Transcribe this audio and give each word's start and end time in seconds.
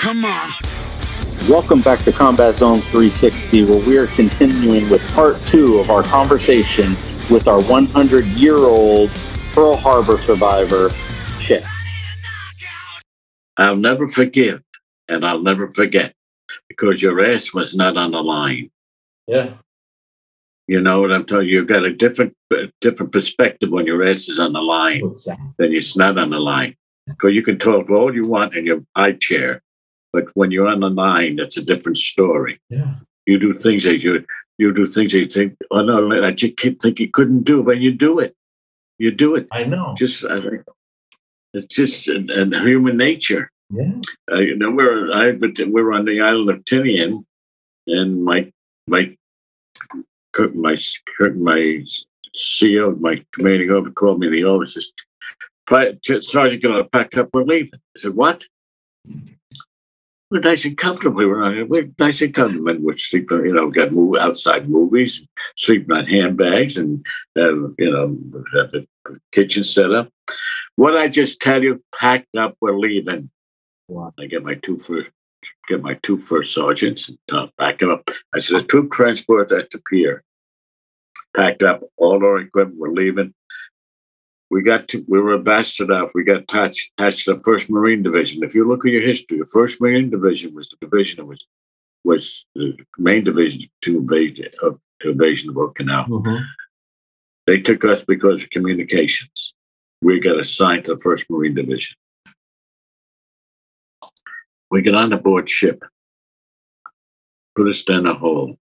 Come 0.00 0.26
on. 0.26 0.50
Welcome 1.48 1.80
back 1.80 2.04
to 2.04 2.12
Combat 2.12 2.54
Zone 2.54 2.80
360, 2.80 3.64
where 3.64 3.86
we 3.86 3.96
are 3.96 4.06
continuing 4.08 4.88
with 4.90 5.02
part 5.12 5.38
two 5.46 5.78
of 5.78 5.90
our 5.90 6.02
conversation 6.02 6.94
with 7.30 7.48
our 7.48 7.62
100 7.62 8.24
year 8.26 8.58
old 8.58 9.10
Pearl 9.52 9.76
Harbor 9.76 10.18
survivor, 10.18 10.90
Chick. 11.40 11.64
I'll 13.56 13.76
never 13.76 14.08
forgive 14.08 14.62
and 15.08 15.24
I'll 15.24 15.42
never 15.42 15.68
forget 15.68 16.13
because 16.68 17.02
your 17.02 17.24
ass 17.24 17.52
was 17.52 17.74
not 17.74 17.96
on 17.96 18.12
the 18.12 18.22
line. 18.22 18.70
Yeah. 19.26 19.54
You 20.66 20.80
know 20.80 21.00
what 21.00 21.12
I'm 21.12 21.26
telling 21.26 21.48
you? 21.48 21.54
You've 21.58 21.68
got 21.68 21.84
a 21.84 21.92
different 21.92 22.34
different 22.80 23.12
perspective 23.12 23.70
when 23.70 23.86
your 23.86 24.02
ass 24.04 24.28
is 24.28 24.38
on 24.38 24.52
the 24.52 24.62
line 24.62 25.04
Exactly. 25.04 25.46
than 25.58 25.72
it's 25.74 25.96
not 25.96 26.16
on 26.18 26.30
the 26.30 26.38
line. 26.38 26.76
Because 27.06 27.34
you 27.34 27.42
can 27.42 27.58
talk 27.58 27.90
all 27.90 28.14
you 28.14 28.26
want 28.26 28.54
in 28.56 28.64
your 28.64 28.82
high 28.96 29.12
chair, 29.12 29.62
but 30.12 30.24
when 30.34 30.50
you're 30.50 30.68
on 30.68 30.80
the 30.80 30.88
line, 30.88 31.36
that's 31.36 31.58
a 31.58 31.62
different 31.62 31.98
story. 31.98 32.60
Yeah. 32.70 32.94
You 33.26 33.38
do 33.38 33.52
things 33.52 33.84
that 33.84 33.98
you 34.00 34.24
you 34.56 34.72
do 34.72 34.86
things 34.86 35.12
that 35.12 35.18
you 35.18 35.26
think, 35.28 35.56
oh 35.70 35.82
no, 35.82 36.20
that 36.20 36.40
you 36.40 36.52
can't 36.52 36.80
think 36.80 36.98
you 37.00 37.10
couldn't 37.10 37.42
do, 37.42 37.62
but 37.62 37.78
you 37.78 37.92
do 37.92 38.18
it. 38.20 38.34
You 38.98 39.10
do 39.10 39.34
it. 39.34 39.48
I 39.52 39.64
know. 39.64 39.94
Just 39.98 40.24
I 40.24 40.40
it's 41.52 41.74
just 41.74 42.08
and, 42.08 42.30
and 42.30 42.54
human 42.66 42.96
nature. 42.96 43.50
Yeah. 43.74 43.90
Uh, 44.30 44.40
you 44.40 44.56
know, 44.56 44.70
we're 44.70 45.12
I 45.12 45.32
but 45.32 45.58
we're 45.66 45.92
on 45.92 46.04
the 46.04 46.20
island 46.20 46.48
of 46.50 46.64
Tinian, 46.64 47.24
and 47.88 48.24
my 48.24 48.52
my 48.86 49.16
my 50.36 50.76
my 51.18 51.84
CEO, 52.36 53.00
my 53.00 53.24
commanding 53.32 53.70
officer, 53.70 53.92
called 53.92 54.20
me 54.20 54.28
the 54.28 54.44
office. 54.44 54.74
Says, 54.74 54.92
"Pri- 55.66 55.98
Sergeant, 56.20 56.62
gonna 56.62 56.84
pack 56.84 57.16
up. 57.16 57.30
We're 57.32 57.44
leaving. 57.44 57.80
I 57.96 57.98
said, 57.98 58.14
"What?" 58.14 58.46
We're 60.30 60.40
nice 60.40 60.64
and 60.64 60.76
comfortable. 60.76 61.16
We 61.16 61.26
were 61.26 61.42
on, 61.42 61.68
we're 61.68 61.90
nice 61.98 62.20
and 62.20 62.34
comfortable. 62.34 62.70
And 62.70 62.82
we're 62.82 62.96
sleeping, 62.96 63.44
you 63.44 63.52
know, 63.52 63.70
got 63.70 63.92
move 63.92 64.16
outside 64.16 64.68
movies, 64.68 65.20
sleeping 65.56 65.92
on 65.92 66.06
handbags, 66.06 66.76
and 66.76 67.04
uh, 67.36 67.54
you 67.78 67.90
know, 67.90 68.16
have 68.58 68.72
the 68.72 68.86
kitchen 69.32 69.64
set 69.64 69.92
up. 69.92 70.10
What 70.76 70.96
I 70.96 71.08
just 71.08 71.40
tell 71.40 71.62
you, 71.62 71.82
packed 71.94 72.36
up. 72.36 72.56
We're 72.60 72.78
leaving. 72.78 73.30
I 74.18 74.26
get 74.26 74.42
my 74.44 74.54
two 74.54 74.78
first, 74.78 75.10
get 75.68 75.82
my 75.82 75.98
two 76.02 76.18
first 76.18 76.54
sergeants 76.54 77.08
and 77.08 77.18
uh, 77.30 77.46
back 77.58 77.78
them 77.80 77.90
up. 77.90 78.08
I 78.34 78.38
said, 78.38 78.60
a 78.60 78.62
troop 78.62 78.92
transport 78.92 79.52
at 79.52 79.70
the 79.70 79.80
pier. 79.90 80.22
Packed 81.36 81.62
up 81.62 81.82
all 81.96 82.24
our 82.24 82.38
equipment. 82.38 82.78
We're 82.78 82.92
leaving. 82.92 83.34
We 84.50 84.62
got 84.62 84.86
to, 84.88 85.04
we 85.08 85.20
were 85.20 85.34
ambassador 85.34 85.92
off. 85.94 86.12
We 86.14 86.22
got 86.22 86.42
attached, 86.42 86.92
attached 86.96 87.24
to 87.24 87.34
the 87.34 87.40
First 87.40 87.68
Marine 87.68 88.02
Division. 88.02 88.44
If 88.44 88.54
you 88.54 88.66
look 88.68 88.86
at 88.86 88.92
your 88.92 89.02
history, 89.02 89.38
the 89.38 89.46
First 89.46 89.80
Marine 89.80 90.10
Division 90.10 90.54
was 90.54 90.68
the 90.68 90.76
division 90.80 91.16
that 91.18 91.26
was 91.26 91.44
was 92.04 92.46
the 92.54 92.76
main 92.98 93.24
division 93.24 93.62
to 93.80 93.96
invade 93.96 94.38
of 94.62 94.78
to 95.00 95.10
invasion 95.10 95.48
of 95.48 95.56
Okinawa. 95.56 96.06
Mhm. 96.06 96.44
They 97.46 97.58
took 97.60 97.84
us 97.84 98.04
because 98.04 98.42
of 98.42 98.50
communications. 98.50 99.54
We 100.02 100.20
got 100.20 100.38
assigned 100.38 100.84
to 100.84 100.94
the 100.94 101.00
First 101.00 101.28
Marine 101.30 101.54
Division. 101.54 101.96
We 104.74 104.82
get 104.82 104.96
on 104.96 105.10
the 105.10 105.16
board 105.16 105.48
ship, 105.48 105.84
put 107.54 107.68
us 107.68 107.84
down 107.84 108.06
a 108.06 108.14
hole. 108.14 108.58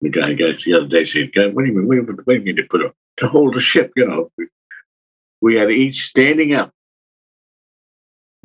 The 0.00 0.08
guy 0.08 0.32
guys 0.32 0.64
the 0.64 0.72
other 0.72 0.86
day 0.86 1.04
said, 1.04 1.34
"God, 1.34 1.54
what 1.54 1.66
do 1.66 1.70
you 1.70 1.76
mean? 1.76 1.86
What, 1.86 2.16
what 2.16 2.26
do 2.26 2.32
you 2.32 2.40
mean 2.40 2.56
to 2.56 2.64
put 2.64 2.80
a 2.80 2.94
to 3.18 3.28
hold 3.28 3.52
the 3.52 3.60
ship? 3.60 3.92
You 3.94 4.06
know, 4.06 4.30
we, 4.38 4.46
we 5.42 5.56
had 5.56 5.70
each 5.70 6.06
standing 6.06 6.54
up. 6.54 6.72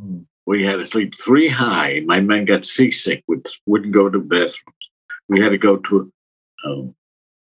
Mm. 0.02 0.25
We 0.46 0.66
had 0.66 0.80
to 0.80 0.86
sleep 0.86 1.16
three 1.16 1.47
high. 1.47 2.02
My 2.06 2.19
men 2.19 2.44
got 2.44 2.66
seasick, 2.66 3.24
would, 3.30 3.47
wouldn't 3.66 3.94
go 3.94 4.09
to 4.09 4.19
bathrooms. 4.19 4.86
We 5.30 5.40
had 5.40 5.52
to 5.52 5.58
go 5.58 5.78
to 5.78 6.12
um, 6.66 6.96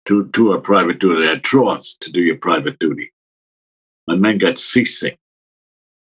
to 0.07 0.31
to 0.31 0.55
a 0.55 0.61
private 0.61 0.99
duty. 0.99 1.21
They 1.21 1.29
had 1.29 1.45
troughs 1.45 1.97
to 2.01 2.11
do 2.11 2.21
your 2.21 2.39
private 2.39 2.81
duty. 2.81 3.13
My 4.09 4.17
men 4.17 4.39
got 4.39 4.59
seasick, 4.59 5.17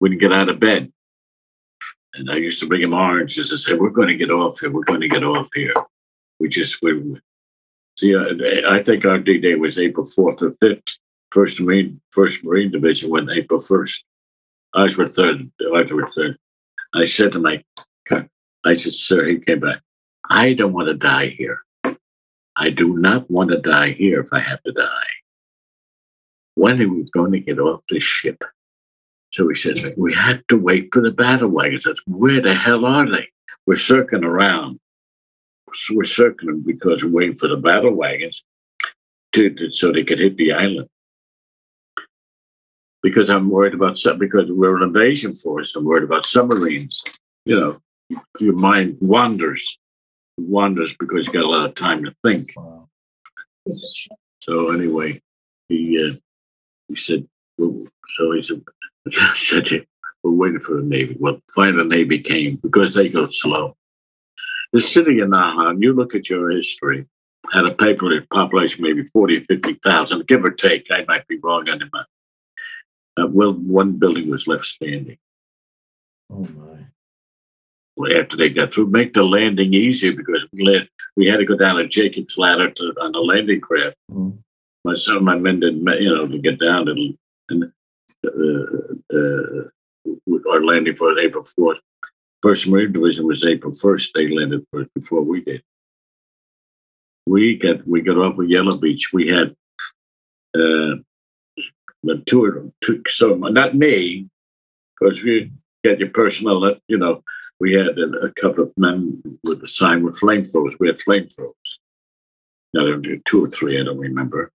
wouldn't 0.01 0.19
get 0.19 0.33
out 0.33 0.49
of 0.49 0.59
bed. 0.59 0.91
And 2.15 2.29
I 2.29 2.35
used 2.35 2.59
to 2.59 2.67
bring 2.67 2.81
him 2.83 2.93
oranges 2.93 3.49
and 3.51 3.59
say, 3.59 3.73
"We're 3.73 3.89
going 3.89 4.09
to 4.09 4.15
get 4.15 4.29
off 4.31 4.59
here. 4.59 4.71
We're 4.71 4.83
going 4.83 5.01
to 5.01 5.09
get 5.09 5.23
off 5.23 5.49
here." 5.53 5.73
We 6.39 6.47
just 6.47 6.81
we 6.81 7.19
see. 7.97 8.15
uh, 8.15 8.25
I 8.69 8.83
think 8.83 9.05
our 9.05 9.17
D 9.17 9.39
Day 9.39 9.55
was 9.55 9.77
April 9.77 10.05
fourth 10.05 10.41
or 10.41 10.53
fifth. 10.61 10.97
First 11.31 11.59
Marine 11.59 11.99
First 12.11 12.43
Marine 12.43 12.71
Division 12.71 13.09
went 13.09 13.31
April 13.31 13.59
first. 13.59 14.05
I 14.75 14.83
was 14.83 14.97
with 14.97 15.15
third. 15.15 15.51
I 15.61 15.81
was 15.81 15.91
with 15.91 16.13
third. 16.13 16.37
I 16.93 17.05
said 17.05 17.31
to 17.33 17.39
my, 17.39 17.63
I 18.65 18.73
said, 18.73 18.93
"Sir," 18.93 19.25
he 19.27 19.39
came 19.39 19.59
back. 19.61 19.81
I 20.29 20.53
don't 20.53 20.73
want 20.73 20.87
to 20.89 20.93
die 20.93 21.29
here. 21.29 21.59
I 22.55 22.69
do 22.69 22.97
not 22.97 23.29
want 23.31 23.49
to 23.49 23.57
die 23.57 23.93
here 23.93 24.19
if 24.21 24.31
I 24.31 24.39
have 24.39 24.61
to 24.63 24.71
die. 24.71 25.13
When 26.55 26.79
are 26.79 26.87
we 26.87 27.03
going 27.11 27.31
to 27.31 27.39
get 27.39 27.59
off 27.59 27.81
this 27.89 28.03
ship? 28.03 28.43
So 29.33 29.49
he 29.49 29.55
said, 29.55 29.93
We 29.97 30.13
have 30.13 30.45
to 30.47 30.57
wait 30.57 30.89
for 30.93 31.01
the 31.01 31.11
battle 31.11 31.49
wagons. 31.49 31.83
Said, 31.83 31.95
Where 32.05 32.39
the 32.39 32.53
hell 32.53 32.85
are 32.85 33.09
they? 33.09 33.29
We're 33.65 33.77
circling 33.77 34.23
around. 34.23 34.79
We're 35.91 36.03
circling 36.05 36.61
because 36.61 37.03
we're 37.03 37.09
waiting 37.11 37.35
for 37.35 37.47
the 37.47 37.57
battle 37.57 37.93
wagons 37.93 38.43
to, 39.33 39.49
to- 39.49 39.71
so 39.71 39.91
they 39.91 40.03
could 40.03 40.19
hit 40.19 40.37
the 40.37 40.53
island. 40.53 40.87
Because 43.01 43.29
I'm 43.29 43.49
worried 43.49 43.73
about 43.73 43.97
because 44.19 44.49
we're 44.49 44.77
an 44.77 44.83
invasion 44.83 45.35
force. 45.35 45.75
I'm 45.75 45.83
worried 45.83 46.03
about 46.03 46.25
submarines. 46.25 47.03
You 47.45 47.59
know, 47.59 47.79
your 48.39 48.53
mind 48.53 48.97
wanders, 49.01 49.77
wanders 50.37 50.93
because 50.97 51.27
you 51.27 51.33
got 51.33 51.43
a 51.43 51.49
lot 51.49 51.65
of 51.65 51.75
time 51.75 52.05
to 52.05 52.15
think. 52.23 52.51
Wow. 52.55 52.87
So 54.41 54.71
anyway, 54.71 55.19
he 55.67 56.01
uh, 56.01 56.13
he 56.87 56.95
said, 56.95 57.27
so 57.59 58.31
he 58.31 58.41
said, 58.41 58.63
said, 59.11 59.65
to 59.67 59.85
we're 60.23 60.31
waiting 60.31 60.59
for 60.59 60.77
the 60.77 60.83
Navy. 60.83 61.17
Well, 61.19 61.39
finally 61.53 61.83
the 61.83 61.95
Navy 61.95 62.19
came 62.19 62.55
because 62.55 62.95
they 62.95 63.09
go 63.09 63.27
slow. 63.29 63.75
The 64.71 64.81
city 64.81 65.19
of 65.19 65.29
Naha, 65.29 65.79
you 65.81 65.93
look 65.93 66.15
at 66.15 66.29
your 66.29 66.49
history, 66.49 67.05
had 67.51 67.65
a 67.65 67.71
population, 67.71 68.25
population 68.31 68.83
maybe 68.83 69.03
40 69.03 69.37
or 69.37 69.41
50,000, 69.41 70.27
give 70.27 70.45
or 70.45 70.51
take. 70.51 70.87
I 70.91 71.03
might 71.07 71.27
be 71.27 71.37
wrong 71.43 71.69
on 71.69 71.79
that. 71.79 72.05
Uh, 73.21 73.27
well, 73.27 73.53
one 73.53 73.93
building 73.93 74.29
was 74.29 74.47
left 74.47 74.65
standing. 74.65 75.17
Oh 76.31 76.47
my. 76.55 76.85
Well, 77.95 78.17
after 78.19 78.37
they 78.37 78.49
got 78.49 78.73
through, 78.73 78.87
make 78.87 79.13
the 79.13 79.23
landing 79.23 79.73
easier 79.73 80.13
because 80.13 80.47
we, 80.51 80.89
we 81.15 81.27
had 81.27 81.37
to 81.37 81.45
go 81.45 81.55
down 81.55 81.77
a 81.77 81.87
Jacob's 81.87 82.37
ladder 82.37 82.71
to, 82.71 82.93
on 83.01 83.13
a 83.13 83.19
landing 83.19 83.61
craft. 83.61 83.97
Mhm. 84.11 84.39
my 84.83 84.95
some 84.95 85.17
of 85.17 85.23
my 85.23 85.35
men 85.35 85.59
didn't, 85.59 85.85
you 86.01 86.15
know, 86.15 86.27
to 86.27 86.39
get 86.39 86.59
down 86.59 86.87
and, 86.87 87.15
and 87.49 87.71
Uh, 88.25 89.15
uh, 89.15 89.63
our 90.51 90.63
landing 90.63 90.95
for 90.95 91.17
April 91.19 91.43
fourth. 91.43 91.79
First 92.41 92.67
Marine 92.67 92.91
Division 92.91 93.25
was 93.25 93.45
April 93.45 93.73
first. 93.73 94.13
They 94.13 94.27
landed 94.27 94.65
first 94.71 94.89
before 94.93 95.21
we 95.21 95.41
did. 95.41 95.63
We 97.25 97.57
got 97.57 97.87
we 97.87 98.01
got 98.01 98.17
off 98.17 98.37
of 98.37 98.49
Yellow 98.49 98.77
Beach. 98.77 99.13
We 99.13 99.27
had 99.27 99.55
uh, 100.55 100.95
two 102.25 102.45
of 102.45 102.53
them. 102.53 102.73
Two, 102.83 103.01
so 103.09 103.35
not 103.35 103.75
me, 103.75 104.27
because 104.99 105.23
we 105.23 105.51
get 105.83 105.99
your 105.99 106.09
personnel. 106.09 106.59
That 106.59 106.75
uh, 106.75 106.79
you 106.87 106.97
know, 106.97 107.23
we 107.59 107.73
had 107.73 107.97
a, 107.97 108.25
a 108.25 108.31
couple 108.41 108.65
of 108.65 108.73
men 108.75 109.21
with 109.45 109.61
the 109.61 109.67
sign 109.67 110.03
with 110.03 110.19
flamethrowers. 110.19 110.75
We 110.79 110.87
had 110.87 110.97
flamethrowers. 110.97 111.53
Now 112.73 112.83
there 112.83 112.97
were 112.97 113.17
two 113.25 113.45
or 113.45 113.49
three. 113.49 113.79
I 113.79 113.83
don't 113.83 113.97
remember. 113.97 114.51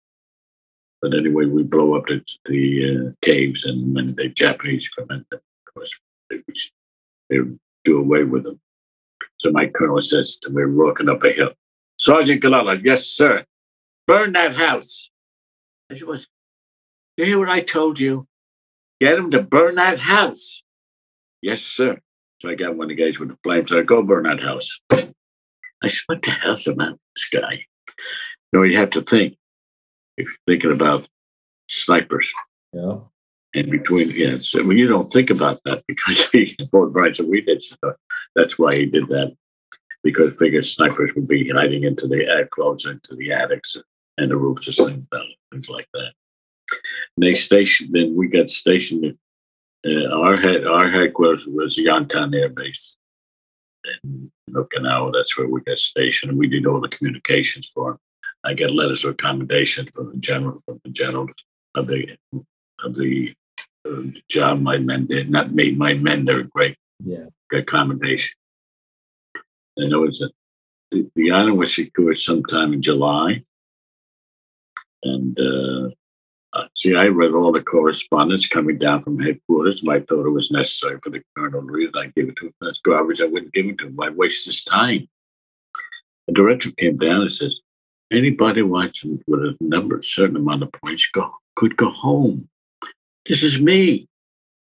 But 1.05 1.13
anyway, 1.19 1.45
we 1.45 1.61
blow 1.61 1.93
up 1.93 2.07
the, 2.07 2.19
the 2.47 3.09
uh, 3.09 3.11
caves, 3.23 3.63
and 3.63 3.95
then 3.95 4.15
the 4.15 4.27
Japanese 4.27 4.89
come 4.89 5.05
in. 5.11 5.23
Of 5.31 5.39
course, 5.71 5.91
they, 6.31 6.37
they 7.29 7.37
do 7.83 7.99
away 7.99 8.23
with 8.23 8.43
them. 8.43 8.59
So 9.37 9.51
my 9.51 9.67
colonel 9.67 10.01
says 10.01 10.37
to 10.39 10.49
me, 10.49 10.65
walking 10.65 11.07
up 11.07 11.23
a 11.23 11.31
hill. 11.31 11.51
Sergeant 11.99 12.41
Galala, 12.41 12.83
yes, 12.83 13.05
sir. 13.05 13.45
Burn 14.07 14.33
that 14.33 14.55
house. 14.55 15.11
I 15.91 15.95
said, 15.95 16.07
"What's- 16.07 16.25
you 17.17 17.25
hear 17.25 17.37
what 17.37 17.49
I 17.49 17.61
told 17.61 17.99
you? 17.99 18.25
Get 18.99 19.19
him 19.19 19.29
to 19.29 19.43
burn 19.43 19.75
that 19.75 19.99
house. 19.99 20.63
Yes, 21.43 21.61
sir. 21.61 21.99
So 22.41 22.49
I 22.49 22.55
got 22.55 22.75
one 22.75 22.89
of 22.89 22.97
the 22.97 23.03
guys 23.03 23.19
with 23.19 23.29
the 23.29 23.37
flames. 23.43 23.69
So 23.69 23.77
I 23.77 23.83
go 23.83 24.01
burn 24.01 24.23
that 24.23 24.39
house. 24.41 24.79
I 24.91 25.87
said, 25.87 26.01
what 26.07 26.23
the 26.23 26.31
hell's 26.31 26.63
the 26.63 26.75
matter 26.75 26.93
with 26.93 26.99
this 27.15 27.29
guy? 27.41 27.65
You 28.51 28.59
know, 28.59 28.63
you 28.63 28.77
have 28.77 28.89
to 28.89 29.01
think 29.03 29.37
if 30.17 30.27
you're 30.27 30.35
thinking 30.47 30.71
about 30.71 31.07
snipers 31.69 32.31
Yeah. 32.73 32.99
in 33.53 33.69
between. 33.69 34.09
Yeah, 34.11 34.37
so 34.39 34.63
well, 34.63 34.73
you 34.77 34.87
don't 34.87 35.11
think 35.11 35.29
about 35.29 35.61
that 35.65 35.83
because 35.87 36.29
he 36.31 36.55
Fort 36.71 36.93
Bryan 36.93 37.13
said 37.13 37.27
we 37.27 37.41
did. 37.41 37.61
So 37.63 37.93
that's 38.35 38.57
why 38.59 38.69
he 38.75 38.85
did 38.85 39.07
that. 39.09 39.35
because 40.03 40.37
figured 40.37 40.65
snipers 40.65 41.11
would 41.15 41.27
be 41.27 41.49
hiding 41.49 41.83
into 41.83 42.07
the 42.07 42.25
air 42.27 42.45
close 42.47 42.85
into 42.85 43.15
the 43.15 43.31
attics 43.31 43.75
and 44.17 44.29
the 44.29 44.37
roofs 44.37 44.67
of 44.67 44.75
things, 44.75 45.05
things 45.51 45.67
like 45.69 45.87
that. 45.93 46.11
And 47.17 47.25
they 47.25 47.33
stationed. 47.33 47.89
Then 47.93 48.15
we 48.15 48.27
got 48.27 48.49
stationed. 48.49 49.17
Uh, 49.87 50.07
our 50.09 50.35
head, 50.39 50.65
our 50.65 50.89
headquarters 50.89 51.45
was 51.45 51.75
Yontan 51.77 52.35
Air 52.35 52.49
Base 52.49 52.97
in 54.03 54.31
Okinawa. 54.51 55.11
That's 55.13 55.37
where 55.37 55.47
we 55.47 55.61
got 55.61 55.77
stationed. 55.79 56.31
And 56.31 56.39
we 56.39 56.47
did 56.47 56.65
all 56.65 56.81
the 56.81 56.87
communications 56.89 57.67
for 57.67 57.91
them. 57.91 57.99
I 58.45 58.53
get 58.53 58.71
letters 58.73 59.03
of 59.03 59.17
commendation 59.17 59.87
from 59.87 60.11
the 60.11 60.17
general, 60.17 60.61
from 60.65 60.79
the 60.83 60.91
generals 60.91 61.31
of 61.75 61.87
the 61.87 62.15
of 62.83 62.93
the 62.95 63.33
uh, 63.87 64.03
job 64.29 64.61
my 64.61 64.77
men 64.77 65.07
did. 65.07 65.29
Not 65.31 65.51
me, 65.51 65.71
my 65.71 65.95
men. 65.95 66.25
They're 66.25 66.43
great, 66.43 66.75
Yeah. 67.03 67.25
great 67.49 67.67
commendation. 67.67 68.35
And 69.77 69.91
it 69.91 69.97
was 69.97 70.21
a, 70.21 70.29
the, 70.91 71.09
the 71.15 71.31
island 71.31 71.57
was 71.57 71.73
secured 71.73 72.19
sometime 72.19 72.73
in 72.73 72.81
July. 72.81 73.43
And 75.03 75.37
uh, 75.39 75.89
uh, 76.53 76.67
see, 76.75 76.95
I 76.95 77.07
read 77.07 77.31
all 77.33 77.51
the 77.51 77.63
correspondence 77.63 78.47
coming 78.47 78.77
down 78.77 79.03
from 79.03 79.19
headquarters. 79.19 79.83
I 79.87 79.99
thought 80.01 80.25
it 80.25 80.29
was 80.31 80.51
necessary 80.51 80.99
for 81.03 81.09
the 81.09 81.21
colonel 81.35 81.61
to 81.61 81.67
read. 81.67 81.91
I 81.95 82.07
gave 82.15 82.29
it 82.29 82.35
to 82.37 82.45
him. 82.47 82.53
That's 82.61 82.79
garbage. 82.81 83.21
I 83.21 83.25
wouldn't 83.25 83.53
give 83.53 83.65
it 83.67 83.77
to 83.79 83.87
him. 83.87 83.95
Why 83.95 84.09
waste 84.09 84.45
his 84.45 84.63
time? 84.63 85.07
The 86.27 86.33
director 86.33 86.71
came 86.71 86.97
down 86.97 87.21
and 87.21 87.31
says, 87.31 87.61
anybody 88.11 88.61
watching 88.61 89.21
with 89.27 89.41
a 89.41 89.57
number, 89.59 90.01
certain 90.01 90.35
amount 90.37 90.63
of 90.63 90.71
points, 90.71 91.07
go 91.11 91.35
could 91.55 91.77
go 91.77 91.89
home. 91.89 92.49
This 93.25 93.43
is 93.43 93.59
me. 93.59 94.07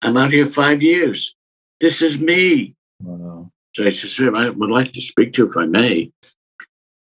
I'm 0.02 0.18
out 0.18 0.32
here 0.32 0.48
five 0.48 0.82
years. 0.82 1.36
This 1.82 2.02
is 2.02 2.18
me. 2.18 2.76
Wow. 3.02 3.52
So 3.76 3.86
I 3.86 3.92
said, 3.92 4.10
sir, 4.10 4.32
I 4.36 4.50
would 4.50 4.70
like 4.70 4.94
to 4.94 5.02
speak 5.02 5.34
to 5.34 5.44
you 5.44 5.50
if 5.50 5.58
I 5.58 5.66
may. 5.66 6.12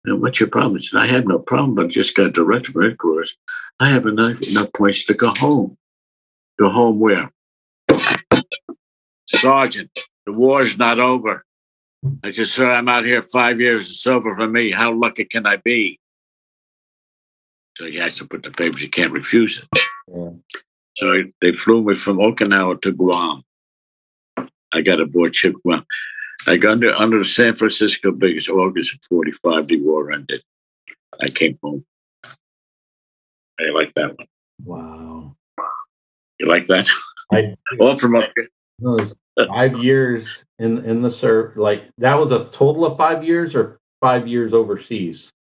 And 0.06 0.22
what's 0.22 0.40
your 0.40 0.50
problem? 0.50 0.78
He 0.78 0.88
said, 0.88 1.02
I 1.02 1.08
have 1.08 1.26
no 1.28 1.40
problem, 1.40 1.76
but 1.76 1.86
I 1.86 1.88
just 1.88 2.16
got 2.16 2.34
directed 2.34 2.74
from 2.74 2.84
headquarters. 2.84 3.38
I 3.80 3.90
have 3.90 4.06
enough, 4.06 4.42
enough 4.42 4.74
points 4.74 5.06
to 5.06 5.14
go 5.14 5.34
home. 5.38 5.78
Go 6.58 6.70
home 6.70 7.00
where? 7.00 7.32
Sergeant, 9.28 9.92
the 10.26 10.32
war's 10.32 10.78
not 10.78 11.00
over. 11.00 11.46
I 12.24 12.30
said, 12.30 12.48
sir, 12.48 12.72
I'm 12.72 12.90
out 12.90 13.06
here 13.06 13.22
five 13.22 13.60
years. 13.60 13.90
It's 13.90 14.08
over 14.08 14.36
for 14.36 14.48
me. 14.48 14.72
How 14.72 14.92
lucky 14.94 15.26
can 15.26 15.46
I 15.46 15.58
be? 15.58 15.99
So 17.80 17.86
he 17.86 17.96
has 17.96 18.18
to 18.18 18.28
put 18.28 18.44
the 18.44 18.52
papers. 18.52 18.82
He 18.82 18.90
can't 18.90 19.14
refuse 19.14 19.64
it. 19.64 19.80
Yeah. 20.14 20.32
So 20.98 21.16
they 21.40 21.54
flew 21.54 21.82
me 21.82 21.96
from 21.96 22.18
Okinawa 22.18 22.82
to 22.82 22.92
Guam. 22.92 23.44
I 24.74 24.82
got 24.82 25.00
aboard 25.00 25.34
ship 25.34 25.56
Guam. 25.64 25.86
I 26.46 26.58
got 26.58 26.74
under, 26.74 26.94
under 26.94 27.20
the 27.20 27.24
San 27.24 27.56
Francisco 27.56 28.12
Bay. 28.12 28.38
August 28.38 28.96
of 28.96 29.00
45, 29.08 29.68
the 29.68 29.80
war 29.82 30.12
ended. 30.12 30.42
I 31.22 31.28
came 31.28 31.58
home. 31.64 31.86
I 32.26 33.70
like 33.74 33.94
that 33.96 34.18
one. 34.18 34.28
Wow. 34.66 35.36
You 36.38 36.48
like 36.48 36.68
that? 36.68 36.86
I 37.32 37.56
All 37.80 37.98
from 37.98 38.18
up 38.18 38.30
five 39.48 39.82
years 39.82 40.44
in 40.58 40.84
in 40.84 41.02
the 41.02 41.12
serve. 41.12 41.56
Like 41.56 41.84
that 41.98 42.16
was 42.16 42.34
a 42.34 42.50
total 42.52 42.86
of 42.86 42.98
five 42.98 43.24
years 43.24 43.56
or 43.56 43.80
five 44.02 44.28
years 44.28 44.54
overseas. 44.54 45.32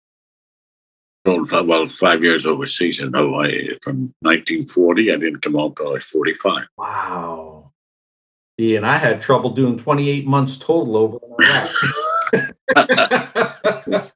Well, 1.25 1.87
five 1.89 2.23
years 2.23 2.45
overseas 2.45 2.99
in 2.99 3.13
Hawaii. 3.13 3.77
From 3.81 4.13
1940, 4.21 5.11
I 5.11 5.15
didn't 5.17 5.41
come 5.41 5.53
home 5.53 5.71
until 5.71 5.89
I 5.89 5.93
was 5.93 6.05
45. 6.05 6.67
Wow. 6.77 7.71
See, 8.59 8.75
and 8.75 8.85
I 8.85 8.97
had 8.97 9.21
trouble 9.21 9.51
doing 9.51 9.77
28 9.79 10.25
months 10.27 10.57
total 10.57 10.97
over 10.97 11.17
in 11.39 11.45
Iraq. 11.45 11.69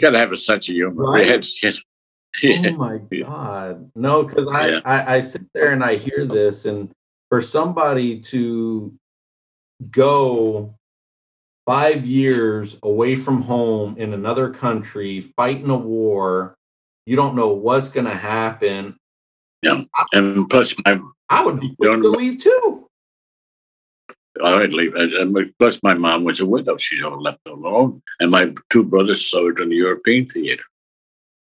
Got 0.00 0.10
to 0.10 0.18
have 0.18 0.32
a 0.32 0.36
sense 0.36 0.68
of 0.68 0.74
humor. 0.74 1.04
Right? 1.04 1.28
Had- 1.28 1.46
oh 1.64 1.68
yeah. 2.42 2.70
Oh 2.70 2.76
my 2.76 2.98
god. 3.22 3.90
No, 3.94 4.22
because 4.24 4.48
I, 4.50 4.68
Yeah. 4.68 4.80
I 4.84 5.16
I 5.16 5.20
sit 5.20 5.42
there 5.54 5.72
and 5.72 5.84
I 5.84 5.96
hear 5.96 6.24
this, 6.26 6.64
and 6.64 6.90
for 7.28 7.40
somebody 7.40 8.20
to 8.22 8.92
go 9.90 10.74
five 11.66 12.04
years 12.04 12.76
away 12.82 13.16
from 13.16 13.42
home 13.42 13.96
in 13.98 14.12
another 14.12 14.50
country, 14.50 15.20
fighting 15.36 15.70
a 15.70 15.76
war, 15.76 16.54
you 17.06 17.16
don't 17.16 17.36
know 17.36 17.48
what's 17.48 17.88
gonna 17.88 18.14
happen. 18.14 18.96
Yeah. 19.62 19.82
And 20.12 20.48
plus, 20.48 20.74
my 20.84 21.00
I 21.28 21.44
would 21.44 21.60
be 21.60 21.74
quick 21.76 22.02
to 22.02 22.08
leave 22.08 22.38
too. 22.38 22.88
I'd 24.44 24.72
leave. 24.72 24.94
And 24.94 25.36
plus, 25.58 25.78
my 25.82 25.94
mom 25.94 26.24
was 26.24 26.40
a 26.40 26.46
widow. 26.46 26.76
She's 26.76 27.02
all 27.02 27.20
left 27.20 27.40
alone. 27.46 28.02
And 28.20 28.30
my 28.30 28.52
two 28.70 28.82
brothers 28.82 29.26
served 29.30 29.60
in 29.60 29.68
the 29.68 29.76
European 29.76 30.26
theater. 30.26 30.64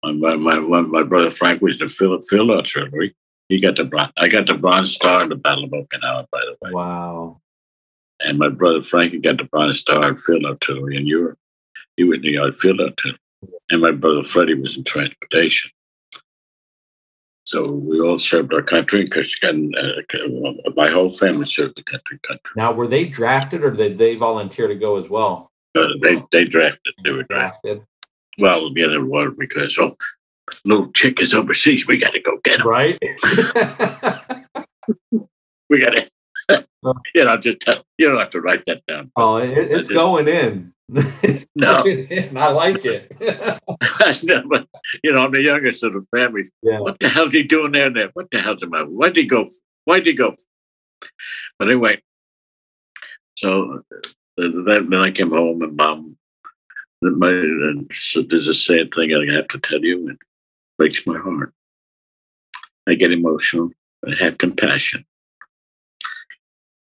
My 0.03 0.37
my 0.37 0.61
my, 0.61 1.03
brother 1.03 1.31
Frank 1.31 1.63
was 1.63 1.81
in 1.81 1.89
the 1.89 1.93
field 1.93 2.25
field 2.29 2.51
artillery. 2.51 3.15
He 3.49 3.61
got 3.61 3.77
the 3.77 3.85
bronze. 3.85 4.13
I 4.17 4.29
got 4.29 4.47
the 4.47 4.55
bronze 4.55 4.95
star 4.95 5.23
in 5.23 5.31
the 5.31 5.37
Battle 5.37 5.65
of 5.65 5.71
Okinawa, 5.71 6.27
by 6.31 6.41
the 6.41 6.57
way. 6.61 6.71
Wow. 6.73 7.41
And 8.21 8.39
my 8.39 8.49
brother 8.49 8.83
Frankie 8.83 9.19
got 9.19 9.39
the 9.39 9.45
bronze 9.45 9.81
star 9.81 10.17
field 10.19 10.45
artillery 10.45 10.97
in 10.97 11.07
Europe. 11.07 11.39
He 11.97 12.05
was 12.05 12.17
in 12.17 12.23
the 12.23 12.33
yard 12.33 12.57
field 12.57 12.81
artillery. 12.81 13.19
And 13.71 13.83
my 13.83 13.91
brother 13.91 14.23
Freddie 14.23 14.55
was 14.55 14.77
in 14.77 14.85
transportation. 14.85 15.71
So 17.45 17.71
we 17.71 18.01
all 18.01 18.19
served 18.19 18.53
our 18.53 18.63
country, 18.63 19.05
because 19.05 19.37
uh, 19.45 19.53
my 20.75 20.89
whole 20.89 21.13
family 21.13 21.47
served 21.47 21.77
the 21.77 21.85
country. 21.85 22.19
Country. 22.27 22.53
Now, 22.57 22.73
were 22.73 22.89
they 22.89 23.05
drafted 23.05 23.63
or 23.63 23.71
did 23.71 23.99
they 23.99 24.17
volunteer 24.17 24.67
to 24.67 24.75
go 24.75 24.97
as 24.97 25.09
well? 25.09 25.53
Uh, 25.77 25.87
they 26.03 26.21
they 26.33 26.45
drafted. 26.45 26.95
They 27.05 27.13
were 27.13 27.23
drafted. 27.25 27.61
Drafted, 27.63 27.87
Well, 28.39 28.71
yeah, 28.75 28.89
they 28.89 28.99
were 28.99 29.31
because 29.31 29.79
oh, 29.79 29.95
little 30.65 30.91
chick 30.93 31.21
is 31.21 31.35
overseas. 31.35 31.87
We 31.87 31.99
got 31.99 32.15
to 32.15 32.21
go 32.21 32.39
get 32.43 32.61
him. 32.61 32.69
right? 32.69 32.99
We 35.69 35.81
got 35.81 35.95
to. 35.95 36.09
you 37.15 37.25
know, 37.25 37.37
just 37.37 37.61
tell, 37.61 37.83
you 37.99 38.09
don't 38.09 38.19
have 38.19 38.31
to 38.31 38.41
write 38.41 38.63
that 38.67 38.85
down. 38.87 39.11
oh, 39.17 39.37
it, 39.37 39.57
it's 39.57 39.89
just- 39.89 39.93
going 39.99 40.29
in. 40.29 40.73
It's 41.23 41.45
No. 41.57 41.83
going 41.83 42.07
in. 42.11 42.37
I 42.37 42.49
like 42.51 42.85
it. 42.85 43.11
No, 44.25 44.43
but, 44.49 44.69
you 45.03 45.13
know, 45.13 45.25
I'm 45.25 45.33
the 45.33 45.43
youngest 45.43 45.83
of 45.83 45.95
the 45.95 46.05
family. 46.17 46.43
yeah. 46.63 46.79
What 46.79 46.99
the 47.01 47.09
hell's 47.09 47.33
he 47.33 47.43
doing 47.43 47.73
there? 47.73 47.91
There? 47.91 48.11
What 48.15 48.31
the 48.31 48.39
hell's 48.41 48.63
about? 48.63 48.91
Why'd 48.91 49.17
he 49.17 49.25
go? 49.27 49.47
Why'd 49.85 50.07
he 50.07 50.13
go? 50.13 50.33
But 51.59 51.69
anyway, 51.69 52.01
so 53.37 53.83
uh, 53.93 53.99
then, 54.37 54.91
then 54.91 54.95
I 55.01 55.11
came 55.11 55.31
home 55.31 55.63
and 55.63 55.77
mom. 55.77 56.17
My, 57.03 57.29
and 57.31 57.91
so 57.93 58.23
there's 58.23 58.49
a 58.49 58.55
sad 58.55 58.93
thing 58.95 59.13
I 59.15 59.33
have 59.35 59.49
to 59.49 59.59
tell 59.59 59.81
you. 59.85 60.11
It 60.11 60.19
breaks 60.79 61.07
my 61.07 61.19
heart. 61.19 61.53
I 62.89 62.95
get 62.95 63.13
emotional. 63.13 63.71
I 64.07 64.15
have 64.23 64.39
compassion. 64.39 65.05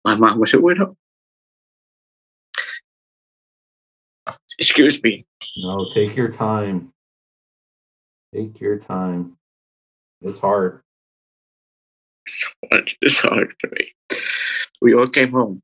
My 0.08 0.16
mom 0.16 0.40
was 0.40 0.54
a 0.54 0.58
widow. 0.58 0.96
Excuse 4.58 5.02
me. 5.02 5.26
No, 5.58 5.90
take 5.92 6.16
your 6.16 6.32
time. 6.32 6.94
Take 8.34 8.58
your 8.58 8.78
time. 8.78 9.36
It's 10.22 10.38
hard. 10.38 10.80
much 12.70 12.96
this 13.02 13.18
hard 13.18 13.52
for 13.60 13.68
me. 13.68 14.18
We 14.80 14.94
all 14.94 15.06
came 15.06 15.32
home. 15.32 15.60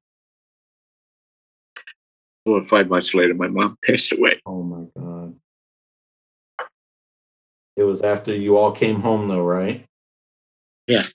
Or 2.45 2.63
five 2.65 2.91
months 2.91 3.15
later, 3.15 3.33
my 3.33 3.49
mom 3.49 3.79
passed 3.83 4.13
away. 4.13 4.43
Oh 4.45 4.63
my 4.63 4.85
god. 4.95 5.37
It 7.77 7.85
was 7.85 8.03
after 8.03 8.37
you 8.37 8.59
all 8.59 8.73
came 8.73 9.01
home 9.01 9.27
though, 9.27 9.41
right? 9.41 9.87
Yeah. 10.87 11.07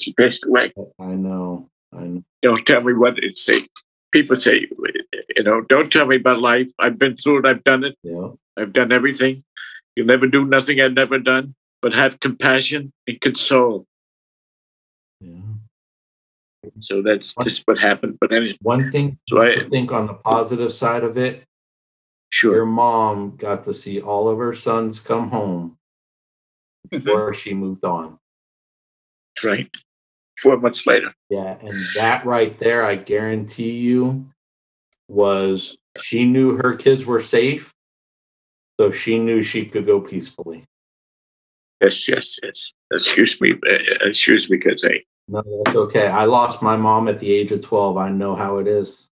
She 0.00 0.12
passed 0.14 0.44
away. 0.44 0.72
I 0.98 1.04
know. 1.04 1.68
Don't 1.92 2.66
tell 2.66 2.80
me 2.82 2.92
what 2.92 3.18
it's 3.18 3.44
say. 3.44 3.60
People 4.12 4.36
say, 4.36 4.66
you 5.36 5.42
know, 5.44 5.62
don't 5.62 5.90
tell 5.90 6.06
me 6.06 6.16
about 6.16 6.40
life. 6.40 6.68
I've 6.78 6.98
been 6.98 7.16
through 7.16 7.40
it. 7.40 7.46
I've 7.46 7.64
done 7.64 7.84
it. 7.84 7.96
Yeah. 8.02 8.28
I've 8.56 8.72
done 8.72 8.92
everything. 8.92 9.44
You'll 9.96 10.06
never 10.06 10.26
do 10.26 10.44
nothing 10.44 10.80
I've 10.80 10.92
never 10.92 11.18
done, 11.18 11.54
but 11.80 11.92
have 11.94 12.20
compassion 12.20 12.92
and 13.06 13.20
console. 13.20 13.86
Yeah. 15.20 15.36
So 16.78 17.02
that's 17.02 17.34
just 17.42 17.62
what 17.66 17.78
happened. 17.78 18.18
But 18.20 18.32
anyway, 18.32 18.56
One 18.60 18.90
thing 18.90 19.18
So 19.28 19.42
I- 19.42 19.68
think 19.68 19.92
on 19.92 20.06
the 20.06 20.14
positive 20.14 20.72
side 20.72 21.04
of 21.04 21.16
it, 21.18 21.44
sure. 22.30 22.54
your 22.54 22.66
mom 22.66 23.36
got 23.36 23.64
to 23.64 23.74
see 23.74 24.00
all 24.00 24.28
of 24.28 24.38
her 24.38 24.54
sons 24.54 25.00
come 25.00 25.30
home 25.30 25.78
mm-hmm. 26.88 27.04
before 27.04 27.34
she 27.34 27.54
moved 27.54 27.84
on. 27.84 28.18
Right. 29.42 29.70
Four 30.42 30.56
months 30.58 30.86
later. 30.86 31.14
Yeah, 31.30 31.56
and 31.62 31.84
that 31.94 32.26
right 32.26 32.58
there, 32.58 32.84
I 32.84 32.96
guarantee 32.96 33.70
you, 33.70 34.26
was 35.08 35.76
she 36.00 36.24
knew 36.24 36.56
her 36.56 36.74
kids 36.74 37.04
were 37.04 37.22
safe, 37.22 37.72
so 38.80 38.90
she 38.90 39.18
knew 39.18 39.42
she 39.42 39.64
could 39.66 39.86
go 39.86 40.00
peacefully. 40.00 40.64
Yes, 41.80 42.08
yes, 42.08 42.38
yes. 42.42 42.72
Excuse 42.92 43.40
me. 43.40 43.52
uh, 43.52 43.78
Excuse 44.02 44.50
me, 44.50 44.56
because 44.56 44.84
I, 44.84 45.02
No, 45.28 45.42
that's 45.64 45.76
okay. 45.76 46.08
I 46.08 46.24
lost 46.24 46.60
my 46.62 46.76
mom 46.76 47.08
at 47.08 47.20
the 47.20 47.32
age 47.32 47.52
of 47.52 47.62
12. 47.62 47.96
I 47.96 48.08
know 48.10 48.34
how 48.34 48.58
it 48.58 48.66
is. 48.66 49.08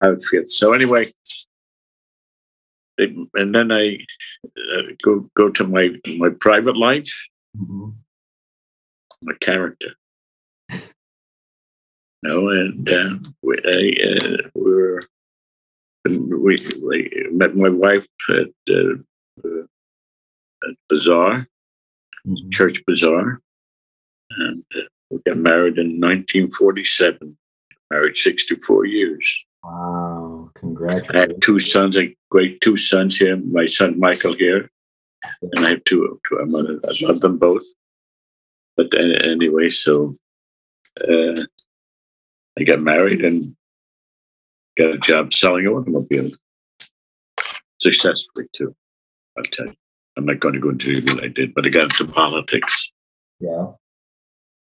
how 0.00 0.10
it 0.12 0.22
feels. 0.30 0.56
So 0.56 0.72
anyway, 0.72 1.12
and 2.98 3.54
then 3.54 3.72
I 3.72 3.98
uh, 4.46 4.82
go 5.02 5.28
go 5.36 5.50
to 5.50 5.64
my 5.66 5.90
my 6.16 6.28
private 6.30 6.76
life, 6.76 7.12
Mhm. 7.56 7.94
my 9.22 9.34
character. 9.40 9.94
No, 12.24 12.48
and 12.48 12.88
uh, 12.88 13.10
we 13.42 13.58
uh, 13.58 14.48
we're 14.54 15.02
we, 16.06 16.56
we 16.82 17.28
met 17.30 17.54
my 17.54 17.68
wife 17.68 18.06
at 18.30 18.48
uh, 18.70 18.94
uh, 19.44 19.64
at 20.68 20.76
Bazaar 20.88 21.46
Mhm. 22.26 22.52
Church 22.52 22.82
Bazaar, 22.86 23.40
and 24.30 24.64
uh, 24.74 24.80
we 25.10 25.18
got 25.26 25.36
married 25.36 25.76
in 25.78 26.00
1947. 26.00 27.36
Married 27.90 28.16
64 28.16 28.86
years. 28.86 29.44
Wow. 29.62 30.50
Congratulations. 30.54 31.14
I 31.14 31.18
have 31.18 31.40
two 31.40 31.58
sons, 31.60 31.96
a 31.98 32.16
great 32.30 32.60
two 32.62 32.78
sons 32.78 33.18
here. 33.18 33.36
My 33.36 33.66
son 33.66 33.98
Michael 34.00 34.32
here, 34.34 34.70
and 35.42 35.66
I 35.66 35.70
have 35.70 35.84
two. 35.84 36.18
two 36.26 36.38
I 36.40 37.06
love 37.06 37.20
them 37.20 37.36
both. 37.38 37.64
But 38.76 38.94
uh, 38.98 39.02
anyway, 39.28 39.68
so 39.70 40.14
uh, 41.06 41.42
I 42.58 42.64
got 42.64 42.80
married 42.80 43.24
and 43.24 43.56
got 44.78 44.94
a 44.94 44.98
job 44.98 45.32
selling 45.32 45.66
automobiles 45.66 46.38
successfully 47.80 48.46
too. 48.52 48.74
I'll 49.36 49.44
tell 49.44 49.66
you. 49.66 49.74
I'm 50.16 50.26
not 50.26 50.40
going 50.40 50.54
to 50.54 50.60
go 50.60 50.70
into 50.70 51.02
what 51.06 51.24
I 51.24 51.28
did, 51.28 51.54
but 51.54 51.66
I 51.66 51.70
got 51.70 51.84
into 51.84 52.06
politics. 52.12 52.92
Yeah. 53.40 53.72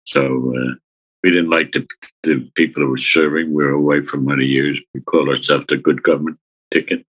So 0.04 0.54
uh, 0.56 0.74
we 1.22 1.30
didn't 1.30 1.50
like 1.50 1.72
the, 1.72 1.86
the 2.22 2.50
people 2.54 2.82
who 2.82 2.90
were 2.90 2.98
serving. 2.98 3.52
We 3.52 3.64
were 3.64 3.70
away 3.70 4.00
for 4.00 4.16
many 4.16 4.46
years. 4.46 4.80
We 4.94 5.00
called 5.02 5.28
ourselves 5.28 5.66
the 5.68 5.76
good 5.76 6.02
government 6.02 6.38
ticket 6.72 7.04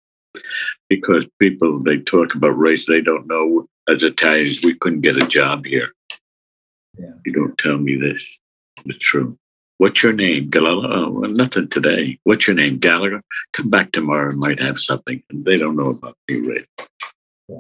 because 0.89 1.27
people 1.39 1.81
they 1.81 1.99
talk 1.99 2.35
about 2.35 2.59
race. 2.59 2.87
They 2.87 3.01
don't 3.01 3.27
know 3.27 3.67
as 3.89 4.03
Italians 4.03 4.63
we 4.65 4.75
couldn't 4.75 5.03
get 5.03 5.23
a 5.23 5.27
job 5.27 5.65
here. 5.65 5.93
Yeah. 6.99 7.13
You 7.25 7.33
don't 7.33 7.57
tell 7.59 7.79
me 7.79 7.97
this. 7.97 8.41
It's 8.85 8.99
true. 8.99 9.39
What's 9.79 10.03
your 10.03 10.13
name, 10.13 10.51
Galala? 10.51 10.89
Oh, 10.89 11.11
well, 11.11 11.31
nothing 11.31 11.69
today. 11.69 12.19
What's 12.25 12.47
your 12.47 12.55
name, 12.55 12.79
Gallagher? 12.79 13.23
Come 13.53 13.71
back 13.71 13.91
tomorrow 13.91 14.31
and 14.31 14.39
might 14.39 14.61
have 14.61 14.79
something. 14.79 15.23
And 15.31 15.45
they 15.45 15.57
don't 15.57 15.77
know 15.77 15.89
about 15.89 16.17
me, 16.29 16.37
really. 16.37 16.67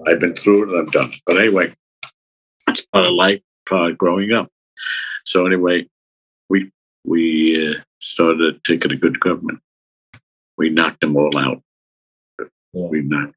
I've 0.06 0.20
been 0.20 0.34
through 0.34 0.62
it 0.62 0.68
and 0.68 0.86
I've 0.86 0.92
done 0.92 1.12
it. 1.12 1.20
But 1.26 1.38
anyway, 1.38 1.72
it's 2.68 2.84
part 2.92 3.06
of 3.06 3.12
life, 3.12 3.42
part 3.68 3.92
of 3.92 3.98
growing 3.98 4.32
up. 4.32 4.48
So 5.26 5.46
anyway, 5.46 5.86
we 6.48 6.70
we 7.04 7.70
uh, 7.70 7.80
started 8.00 8.62
taking 8.64 8.92
a 8.92 8.96
good 8.96 9.20
government. 9.20 9.60
We 10.56 10.70
knocked 10.70 11.00
them 11.00 11.16
all 11.16 11.36
out. 11.36 11.62
Yeah. 12.38 12.46
We 12.72 13.02
knocked. 13.02 13.34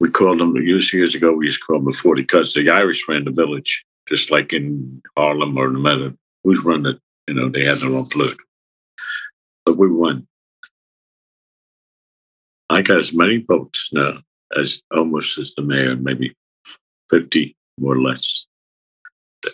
We 0.00 0.10
called 0.10 0.38
them 0.38 0.56
years 0.56 0.92
years 0.92 1.14
ago. 1.14 1.32
We 1.32 1.46
used 1.46 1.60
to 1.60 1.64
call 1.66 1.76
them 1.76 1.86
the 1.86 1.92
forty 1.92 2.24
cuts. 2.24 2.54
The 2.54 2.70
Irish 2.70 3.06
ran 3.08 3.24
the 3.24 3.30
village, 3.30 3.84
just 4.08 4.30
like 4.30 4.52
in 4.52 5.02
Harlem 5.16 5.56
or 5.56 5.70
no 5.70 5.80
matter 5.80 6.14
who's 6.44 6.64
run 6.64 6.86
it. 6.86 6.98
You 7.26 7.34
know, 7.34 7.48
they 7.48 7.64
had 7.64 7.80
their 7.80 7.90
own 7.90 8.08
political. 8.08 8.44
But 9.64 9.78
we 9.78 9.90
won. 9.90 10.26
I 12.68 12.82
got 12.82 12.98
as 12.98 13.12
many 13.12 13.38
votes 13.38 13.90
now 13.92 14.18
as 14.56 14.82
almost 14.90 15.38
as 15.38 15.54
the 15.54 15.62
mayor, 15.62 15.96
maybe 15.96 16.34
50 17.10 17.56
more 17.78 17.94
or 17.94 18.02
less. 18.02 18.46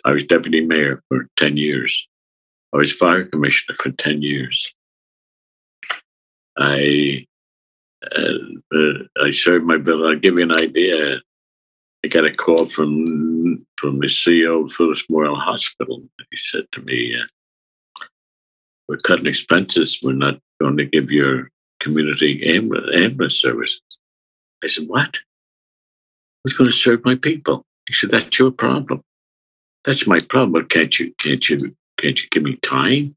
I 0.05 0.11
was 0.11 0.23
deputy 0.23 0.61
mayor 0.61 1.03
for 1.07 1.27
10 1.37 1.57
years. 1.57 2.07
I 2.73 2.77
was 2.77 2.91
fire 2.91 3.25
commissioner 3.25 3.75
for 3.75 3.91
10 3.91 4.21
years. 4.21 4.73
I 6.57 7.25
uh, 8.15 8.33
uh, 8.73 8.93
I 9.21 9.31
served 9.31 9.65
my 9.65 9.77
bill. 9.77 10.07
I'll 10.07 10.15
give 10.15 10.35
you 10.35 10.43
an 10.43 10.57
idea. 10.57 11.19
I 12.03 12.07
got 12.07 12.25
a 12.25 12.33
call 12.33 12.65
from 12.65 13.65
from 13.77 13.99
the 13.99 14.07
CEO 14.07 14.65
of 14.65 14.71
Phelps 14.71 15.03
Memorial 15.09 15.35
Hospital. 15.35 16.03
He 16.31 16.37
said 16.37 16.65
to 16.73 16.81
me, 16.81 17.15
uh, 17.15 17.25
"We're 18.89 18.97
cutting 18.97 19.27
expenses. 19.27 19.99
We're 20.03 20.13
not 20.13 20.39
going 20.59 20.77
to 20.77 20.85
give 20.85 21.11
your 21.11 21.51
community 21.79 22.31
ambulance, 22.45 23.35
services." 23.35 23.81
I 24.63 24.67
said, 24.67 24.87
"What? 24.89 25.19
Who's 26.43 26.53
going 26.53 26.69
to 26.69 26.75
serve 26.75 27.05
my 27.05 27.15
people?" 27.15 27.65
He 27.87 27.93
said, 27.93 28.11
"That's 28.11 28.39
your 28.39 28.51
problem. 28.51 29.03
That's 29.85 30.07
my 30.07 30.19
problem. 30.19 30.51
But 30.53 30.69
can't 30.69 30.99
you? 30.99 31.13
Can't 31.21 31.49
you? 31.49 31.59
Can't 32.01 32.21
you 32.21 32.27
give 32.31 32.43
me 32.43 32.57
time?" 32.57 33.15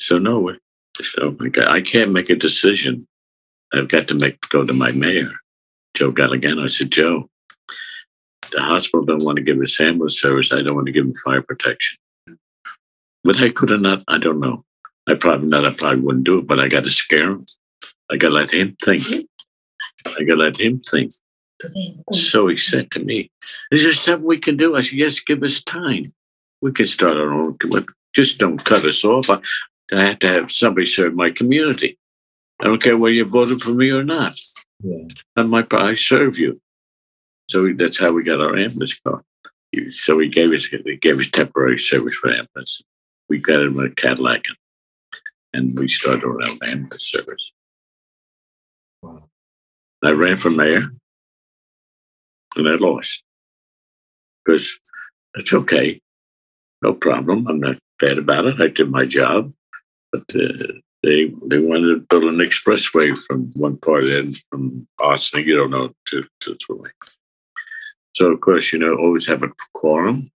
So 0.00 0.18
no, 0.18 0.54
so 1.02 1.36
I 1.66 1.80
can't 1.80 2.12
make 2.12 2.30
a 2.30 2.36
decision. 2.36 3.06
I've 3.72 3.88
got 3.88 4.08
to 4.08 4.14
make 4.14 4.40
go 4.48 4.64
to 4.64 4.72
my 4.72 4.92
mayor, 4.92 5.32
Joe 5.94 6.12
Galligan. 6.12 6.62
I 6.62 6.68
said, 6.68 6.90
Joe, 6.90 7.28
the 8.52 8.62
hospital 8.62 9.04
don't 9.04 9.24
want 9.24 9.36
to 9.36 9.42
give 9.42 9.60
us 9.60 9.80
ambulance 9.80 10.20
service. 10.20 10.52
I 10.52 10.62
don't 10.62 10.74
want 10.74 10.86
to 10.86 10.92
give 10.92 11.04
them 11.04 11.14
fire 11.24 11.42
protection. 11.42 11.98
But 13.24 13.38
I 13.38 13.50
could 13.50 13.70
have 13.70 13.80
not. 13.80 14.04
I 14.08 14.18
don't 14.18 14.40
know. 14.40 14.64
I 15.08 15.14
probably 15.14 15.48
not. 15.48 15.64
I 15.64 15.72
probably 15.72 16.00
wouldn't 16.00 16.24
do 16.24 16.38
it. 16.38 16.46
But 16.46 16.60
I 16.60 16.68
got 16.68 16.84
to 16.84 16.90
scare 16.90 17.30
him. 17.30 17.46
I 18.10 18.16
got 18.16 18.28
to 18.28 18.34
let 18.34 18.52
him 18.52 18.76
think. 18.82 19.02
Mm-hmm. 19.02 20.10
I 20.18 20.24
got 20.24 20.34
to 20.34 20.40
let 20.40 20.60
him 20.60 20.80
think. 20.80 21.12
So 22.12 22.46
he 22.46 22.56
said 22.56 22.90
to 22.92 23.00
me, 23.00 23.30
Is 23.70 23.82
there 23.82 23.92
something 23.92 24.26
we 24.26 24.38
can 24.38 24.56
do? 24.56 24.76
I 24.76 24.80
said, 24.80 24.98
Yes, 24.98 25.20
give 25.20 25.42
us 25.42 25.62
time. 25.62 26.12
We 26.60 26.72
can 26.72 26.86
start 26.86 27.16
our 27.16 27.32
own, 27.32 27.56
but 27.70 27.86
just 28.14 28.38
don't 28.38 28.64
cut 28.64 28.84
us 28.84 29.04
off. 29.04 29.28
I, 29.30 29.40
I 29.92 30.04
have 30.06 30.18
to 30.20 30.28
have 30.28 30.52
somebody 30.52 30.86
serve 30.86 31.14
my 31.14 31.30
community. 31.30 31.98
I 32.60 32.66
don't 32.66 32.82
care 32.82 32.96
whether 32.96 33.14
you 33.14 33.24
voted 33.24 33.60
for 33.60 33.70
me 33.70 33.90
or 33.90 34.04
not. 34.04 34.38
Yeah. 34.82 35.04
And 35.36 35.50
my, 35.50 35.66
I 35.72 35.94
serve 35.94 36.38
you. 36.38 36.60
So 37.48 37.72
that's 37.72 37.98
how 37.98 38.12
we 38.12 38.22
got 38.22 38.40
our 38.40 38.56
ambulance 38.56 38.98
car. 39.00 39.22
So 39.90 40.18
he 40.18 40.28
gave 40.28 40.52
us, 40.52 40.66
he 40.66 40.96
gave 40.96 41.18
us 41.18 41.30
temporary 41.30 41.78
service 41.78 42.14
for 42.14 42.28
ambulance. 42.30 42.80
We 43.28 43.38
got 43.38 43.62
him 43.62 43.78
a 43.78 43.90
Cadillac 43.90 44.44
and 45.52 45.78
we 45.78 45.88
started 45.88 46.24
our 46.24 46.40
own 46.42 46.58
ambulance 46.62 47.10
service. 47.10 47.52
Wow. 49.02 49.28
I 50.04 50.10
ran 50.10 50.38
for 50.38 50.50
mayor 50.50 50.90
and 52.56 52.68
I 52.68 52.74
lost. 52.76 53.22
Because 54.44 54.72
it's 55.34 55.52
okay. 55.52 56.00
No 56.82 56.94
problem. 56.94 57.46
I'm 57.48 57.60
not 57.60 57.76
bad 58.00 58.18
about 58.18 58.46
it. 58.46 58.60
I 58.60 58.68
did 58.68 58.90
my 58.90 59.04
job. 59.04 59.52
But 60.12 60.24
uh, 60.34 60.72
they 61.02 61.32
they 61.46 61.58
wanted 61.58 61.94
to 61.94 62.06
build 62.08 62.24
an 62.24 62.38
expressway 62.38 63.16
from 63.16 63.52
one 63.54 63.76
part 63.76 64.04
in 64.04 64.32
from 64.50 64.86
Austin, 64.98 65.44
you 65.44 65.56
don't 65.56 65.70
know, 65.70 65.92
to, 66.06 66.24
to 66.40 66.56
Troy. 66.56 66.88
So, 68.16 68.26
of 68.32 68.40
course, 68.40 68.72
you 68.72 68.78
know, 68.78 68.96
always 68.96 69.26
have 69.26 69.42
a 69.42 69.52
quorum, 69.74 70.30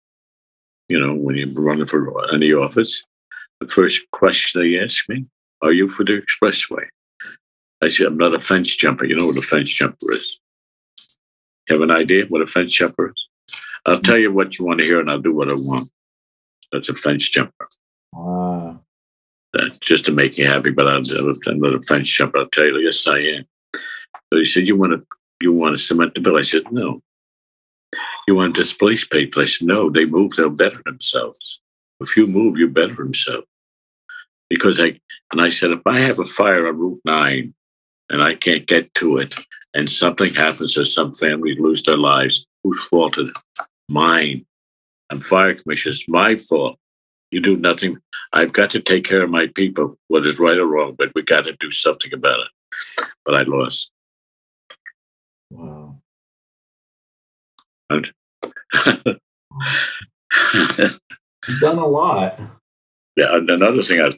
you 0.91 0.99
know, 0.99 1.13
when 1.13 1.35
you're 1.37 1.49
running 1.53 1.87
for 1.87 2.33
any 2.33 2.53
office. 2.53 3.03
The 3.61 3.67
first 3.67 4.01
question 4.11 4.61
they 4.61 4.79
ask 4.79 5.07
me, 5.07 5.25
are 5.61 5.71
you 5.71 5.87
for 5.87 6.03
the 6.03 6.21
expressway? 6.21 6.85
I 7.81 7.87
said, 7.87 8.07
I'm 8.07 8.17
not 8.17 8.35
a 8.35 8.41
fence 8.41 8.75
jumper. 8.75 9.05
You 9.05 9.15
know 9.15 9.27
what 9.27 9.37
a 9.37 9.41
fence 9.41 9.69
jumper 9.69 10.13
is? 10.13 10.39
You 11.69 11.79
have 11.79 11.81
an 11.81 11.91
idea 11.91 12.25
what 12.25 12.41
a 12.41 12.47
fence 12.47 12.73
jumper 12.73 13.13
is? 13.15 13.57
I'll 13.85 14.01
tell 14.01 14.17
you 14.17 14.31
what 14.31 14.57
you 14.57 14.65
want 14.65 14.79
to 14.79 14.85
hear 14.85 14.99
and 14.99 15.09
I'll 15.09 15.21
do 15.21 15.33
what 15.33 15.49
I 15.49 15.53
want. 15.53 15.89
That's 16.71 16.89
a 16.89 16.93
fence 16.93 17.29
jumper. 17.29 17.67
Ah. 18.15 18.77
That's 19.53 19.79
just 19.79 20.05
to 20.05 20.11
make 20.11 20.37
you 20.37 20.47
happy, 20.47 20.71
but 20.71 20.87
I'm, 20.87 21.03
I'm 21.47 21.59
not 21.59 21.75
a 21.75 21.83
fence 21.83 22.09
jumper. 22.09 22.39
I'll 22.39 22.47
tell 22.47 22.65
you, 22.65 22.77
yes, 22.79 23.05
I 23.07 23.19
am. 23.19 23.45
So 23.75 24.39
he 24.39 24.45
said, 24.45 24.67
you 24.67 24.75
want 24.77 24.93
to, 24.93 25.05
you 25.41 25.53
want 25.53 25.75
to 25.75 25.81
cement 25.81 26.15
the 26.15 26.21
bill? 26.21 26.37
I 26.37 26.41
said, 26.41 26.71
no. 26.71 27.01
You 28.31 28.37
want 28.37 28.55
to 28.55 28.61
displace 28.61 29.05
people? 29.05 29.41
I 29.41 29.45
said, 29.45 29.67
no, 29.67 29.89
they 29.89 30.05
move, 30.05 30.37
they'll 30.37 30.49
better 30.49 30.81
themselves. 30.85 31.59
If 31.99 32.15
you 32.15 32.27
move, 32.27 32.57
you 32.57 32.69
better 32.69 32.95
themselves. 32.95 33.45
Because 34.49 34.79
I, 34.79 35.01
and 35.33 35.41
I 35.41 35.49
said, 35.49 35.71
if 35.71 35.85
I 35.85 35.99
have 35.99 36.17
a 36.17 36.23
fire 36.23 36.65
on 36.65 36.79
Route 36.79 37.01
9 37.03 37.53
and 38.09 38.23
I 38.23 38.35
can't 38.35 38.65
get 38.65 38.93
to 38.93 39.17
it 39.17 39.33
and 39.73 39.89
something 39.89 40.33
happens 40.33 40.77
or 40.77 40.85
some 40.85 41.13
families 41.13 41.59
lose 41.59 41.83
their 41.83 41.97
lives, 41.97 42.47
whose 42.63 42.81
fault 42.85 43.17
is 43.17 43.27
it? 43.27 43.65
Mine. 43.89 44.45
I'm 45.09 45.19
fire 45.19 45.53
commissioner. 45.53 45.91
It's 45.91 46.07
my 46.07 46.37
fault. 46.37 46.79
You 47.31 47.41
do 47.41 47.57
nothing. 47.57 47.97
I've 48.31 48.53
got 48.53 48.69
to 48.69 48.79
take 48.79 49.03
care 49.03 49.23
of 49.23 49.29
my 49.29 49.47
people, 49.47 49.97
whether 50.07 50.29
it's 50.29 50.39
right 50.39 50.57
or 50.57 50.67
wrong, 50.67 50.95
but 50.97 51.11
we 51.15 51.21
got 51.21 51.41
to 51.41 51.57
do 51.59 51.69
something 51.73 52.13
about 52.13 52.39
it. 52.39 53.07
But 53.25 53.35
I 53.35 53.43
lost. 53.43 53.91
Wow. 55.49 55.97
You've 57.91 58.13
done 61.59 61.77
a 61.77 61.85
lot. 61.87 62.39
yeah, 63.15 63.35
and 63.35 63.49
another 63.49 63.83
thing, 63.83 64.01
I, 64.01 64.09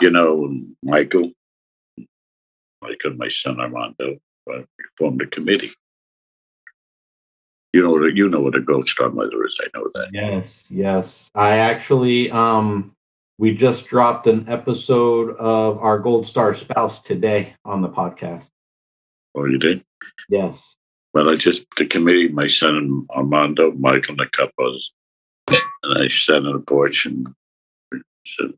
you 0.00 0.10
know, 0.10 0.52
Michael, 0.82 1.30
Michael, 2.82 3.14
my 3.16 3.28
son 3.28 3.60
Armando, 3.60 4.16
uh, 4.50 4.58
we 4.78 4.84
formed 4.98 5.22
a 5.22 5.26
committee. 5.26 5.70
You 7.72 7.82
know, 7.84 7.90
what 7.90 8.02
a- 8.02 8.14
you 8.16 8.28
know 8.28 8.40
what 8.40 8.56
a 8.56 8.60
Gold 8.60 8.88
Star 8.88 9.10
mother 9.10 9.44
is. 9.46 9.56
I 9.60 9.66
know 9.78 9.88
that. 9.94 10.08
Yes, 10.12 10.64
yes. 10.70 11.28
I 11.36 11.58
actually 11.58 12.30
um 12.30 12.92
we 13.38 13.54
just 13.54 13.86
dropped 13.86 14.26
an 14.26 14.48
episode 14.48 15.36
of 15.36 15.78
our 15.78 15.98
Gold 16.00 16.26
Star 16.26 16.54
spouse 16.54 17.00
today 17.00 17.54
on 17.64 17.80
the 17.80 17.88
podcast. 17.88 18.48
Oh, 19.36 19.44
you 19.46 19.56
did? 19.58 19.82
Yes. 20.28 20.74
Well, 21.12 21.28
I 21.28 21.36
just, 21.36 21.66
the 21.76 21.86
committee, 21.86 22.28
my 22.28 22.46
son 22.46 23.06
Armando, 23.10 23.72
Michael, 23.72 24.12
and 24.12 24.20
a 24.20 24.30
couple 24.30 24.66
others, 24.66 24.92
and 25.82 26.04
I 26.04 26.08
sat 26.08 26.46
on 26.46 26.52
the 26.52 26.60
porch 26.60 27.06
and 27.06 27.34
said, 28.26 28.52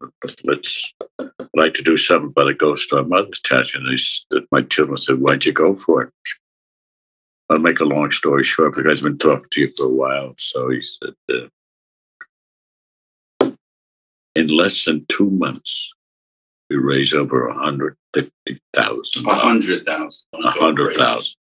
let's 0.45 0.93
I'd 1.19 1.31
like 1.55 1.75
to 1.75 1.83
do 1.83 1.97
something 1.97 2.31
about 2.31 2.49
a 2.49 2.55
Gold 2.55 2.79
Star 2.79 3.05
mother's 3.05 3.41
tattoo. 3.41 3.79
And 3.79 3.99
they, 4.31 4.41
my 4.51 4.63
children 4.63 4.99
said, 4.99 5.21
why'd 5.21 5.45
you 5.45 5.53
go 5.53 5.75
for 5.75 6.03
it? 6.03 6.11
I'll 7.49 7.59
make 7.59 7.81
a 7.81 7.85
long 7.85 8.11
story 8.11 8.45
short 8.45 8.75
because 8.75 9.01
I've 9.01 9.05
been 9.05 9.19
talking 9.19 9.49
to 9.51 9.61
you 9.61 9.73
for 9.77 9.87
a 9.87 9.89
while. 9.89 10.35
So 10.39 10.71
he 10.71 10.83
said, 10.83 11.15
uh, 13.41 13.51
in 14.35 14.49
less 14.49 14.85
than 14.85 15.05
two 15.09 15.31
months, 15.31 15.93
we 16.71 16.77
raised 16.77 17.15
over 17.15 17.49
a 17.49 17.55
hundred 17.55 17.97
fifty 18.15 18.61
thousand. 18.75 19.27
A 19.27 19.35
hundred 19.35 19.85
thousand. 19.85 20.27
A 20.35 20.51
hundred 20.51 20.97
thousand. 20.97 21.35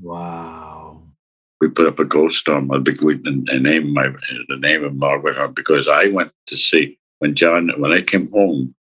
Wow. 0.00 1.02
We 1.60 1.68
put 1.68 1.86
up 1.86 1.98
a 1.98 2.04
Gold 2.04 2.32
Star. 2.32 2.60
My 2.60 2.78
big 2.78 3.02
we 3.02 3.14
and 3.24 3.44
name 3.62 3.92
my 3.92 4.08
the 4.48 4.56
name 4.56 4.84
of 4.84 4.94
Margaret 4.94 5.54
because 5.54 5.88
I 5.88 6.06
went 6.06 6.32
to 6.46 6.56
see 6.56 6.98
when 7.18 7.34
John 7.34 7.70
when 7.78 7.92
I 7.92 8.00
came 8.00 8.30
home. 8.30 8.74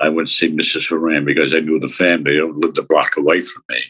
I 0.00 0.08
went 0.08 0.26
to 0.26 0.34
see 0.34 0.50
Mrs. 0.50 0.88
Horan 0.88 1.24
because 1.24 1.54
I 1.54 1.60
knew 1.60 1.78
the 1.78 1.86
family 1.86 2.40
lived 2.40 2.78
a 2.78 2.82
block 2.82 3.16
away 3.16 3.42
from 3.42 3.62
me. 3.68 3.84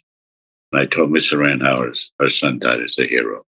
And 0.70 0.82
I 0.82 0.86
told 0.86 1.10
Miss 1.10 1.30
Horan 1.30 1.60
how 1.60 1.90
her 2.20 2.30
son 2.30 2.58
died 2.58 2.82
as 2.82 2.98
a 2.98 3.06
hero, 3.06 3.46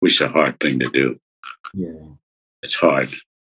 which 0.00 0.14
is 0.14 0.20
a 0.22 0.28
hard 0.28 0.58
thing 0.58 0.80
to 0.80 0.88
do. 0.88 1.20
Yeah. 1.74 2.16
It's 2.62 2.74
hard 2.74 3.10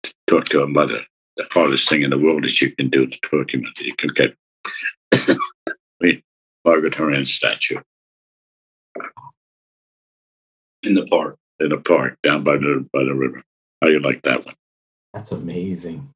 to 0.02 0.12
talk 0.26 0.44
to 0.46 0.62
a 0.62 0.68
mother. 0.68 1.06
The 1.38 1.46
hardest 1.50 1.88
thing 1.88 2.02
in 2.02 2.10
the 2.10 2.18
world 2.18 2.44
is 2.44 2.60
you 2.60 2.70
can 2.70 2.90
do 2.90 3.06
to 3.06 3.18
talk 3.20 3.48
to 3.48 3.58
you. 3.58 3.66
You 3.80 3.94
can 3.94 4.10
get 4.10 4.36
Margaret 6.64 6.94
Horan 6.94 7.24
statue 7.24 7.80
in 10.84 10.94
the 10.94 11.06
park. 11.06 11.36
In 11.60 11.68
the 11.68 11.78
park 11.78 12.18
down 12.22 12.42
by 12.42 12.56
the 12.56 12.86
by 12.92 13.04
the 13.04 13.14
river. 13.14 13.42
How 13.80 13.88
you 13.88 14.00
like 14.00 14.22
that 14.22 14.44
one? 14.44 14.54
That's 15.12 15.32
amazing. 15.32 16.08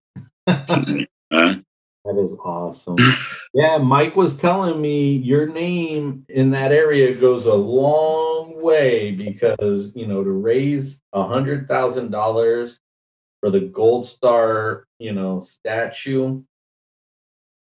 Mm-hmm. 0.49 1.03
huh? 1.33 1.55
That 2.05 2.19
is 2.19 2.33
awesome. 2.43 2.97
yeah, 3.53 3.77
Mike 3.77 4.17
was 4.17 4.35
telling 4.35 4.81
me 4.81 5.17
your 5.17 5.47
name 5.47 6.25
in 6.29 6.51
that 6.53 6.73
area 6.73 7.15
goes 7.15 7.45
a 7.45 7.55
long 7.55 8.61
way 8.63 9.13
because 9.13 9.93
you 9.95 10.07
know 10.07 10.25
to 10.25 10.31
raise 10.31 11.03
a 11.13 11.27
hundred 11.27 11.69
thousand 11.69 12.11
dollars 12.11 12.81
for 13.41 13.51
the 13.51 13.61
gold 13.61 14.07
star, 14.07 14.87
you 14.99 15.13
know, 15.13 15.41
statue. 15.41 16.43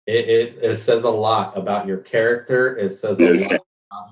It, 0.06 0.28
it, 0.28 0.58
it 0.62 0.76
says 0.76 1.04
a 1.04 1.10
lot 1.10 1.58
about 1.58 1.86
your 1.86 1.98
character. 1.98 2.76
It 2.78 2.96
says 2.96 3.20
a 3.20 3.50
lot 3.50 3.60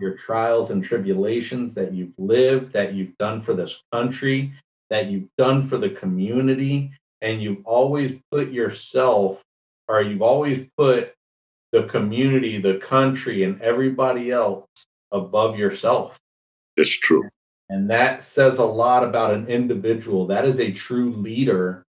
your 0.00 0.16
trials 0.16 0.70
and 0.70 0.82
tribulations 0.82 1.74
that 1.74 1.92
you've 1.92 2.14
lived, 2.18 2.72
that 2.72 2.94
you've 2.94 3.16
done 3.18 3.40
for 3.40 3.54
this 3.54 3.82
country, 3.92 4.52
that 4.90 5.06
you've 5.06 5.28
done 5.38 5.68
for 5.68 5.78
the 5.78 5.90
community, 5.90 6.92
and 7.20 7.42
you've 7.42 7.64
always 7.64 8.18
put 8.30 8.50
yourself 8.50 9.40
or 9.88 10.02
you've 10.02 10.22
always 10.22 10.66
put 10.76 11.14
the 11.72 11.84
community, 11.84 12.60
the 12.60 12.78
country, 12.78 13.44
and 13.44 13.60
everybody 13.60 14.30
else 14.30 14.66
above 15.12 15.58
yourself. 15.58 16.16
It's 16.76 16.90
true. 16.90 17.28
And 17.68 17.90
that 17.90 18.22
says 18.22 18.58
a 18.58 18.64
lot 18.64 19.02
about 19.02 19.34
an 19.34 19.48
individual. 19.48 20.26
That 20.26 20.44
is 20.44 20.60
a 20.60 20.72
true 20.72 21.12
leader 21.14 21.84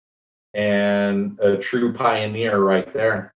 and 0.54 1.38
a 1.40 1.56
true 1.56 1.92
pioneer 1.92 2.58
right 2.58 2.90
there. 2.94 3.32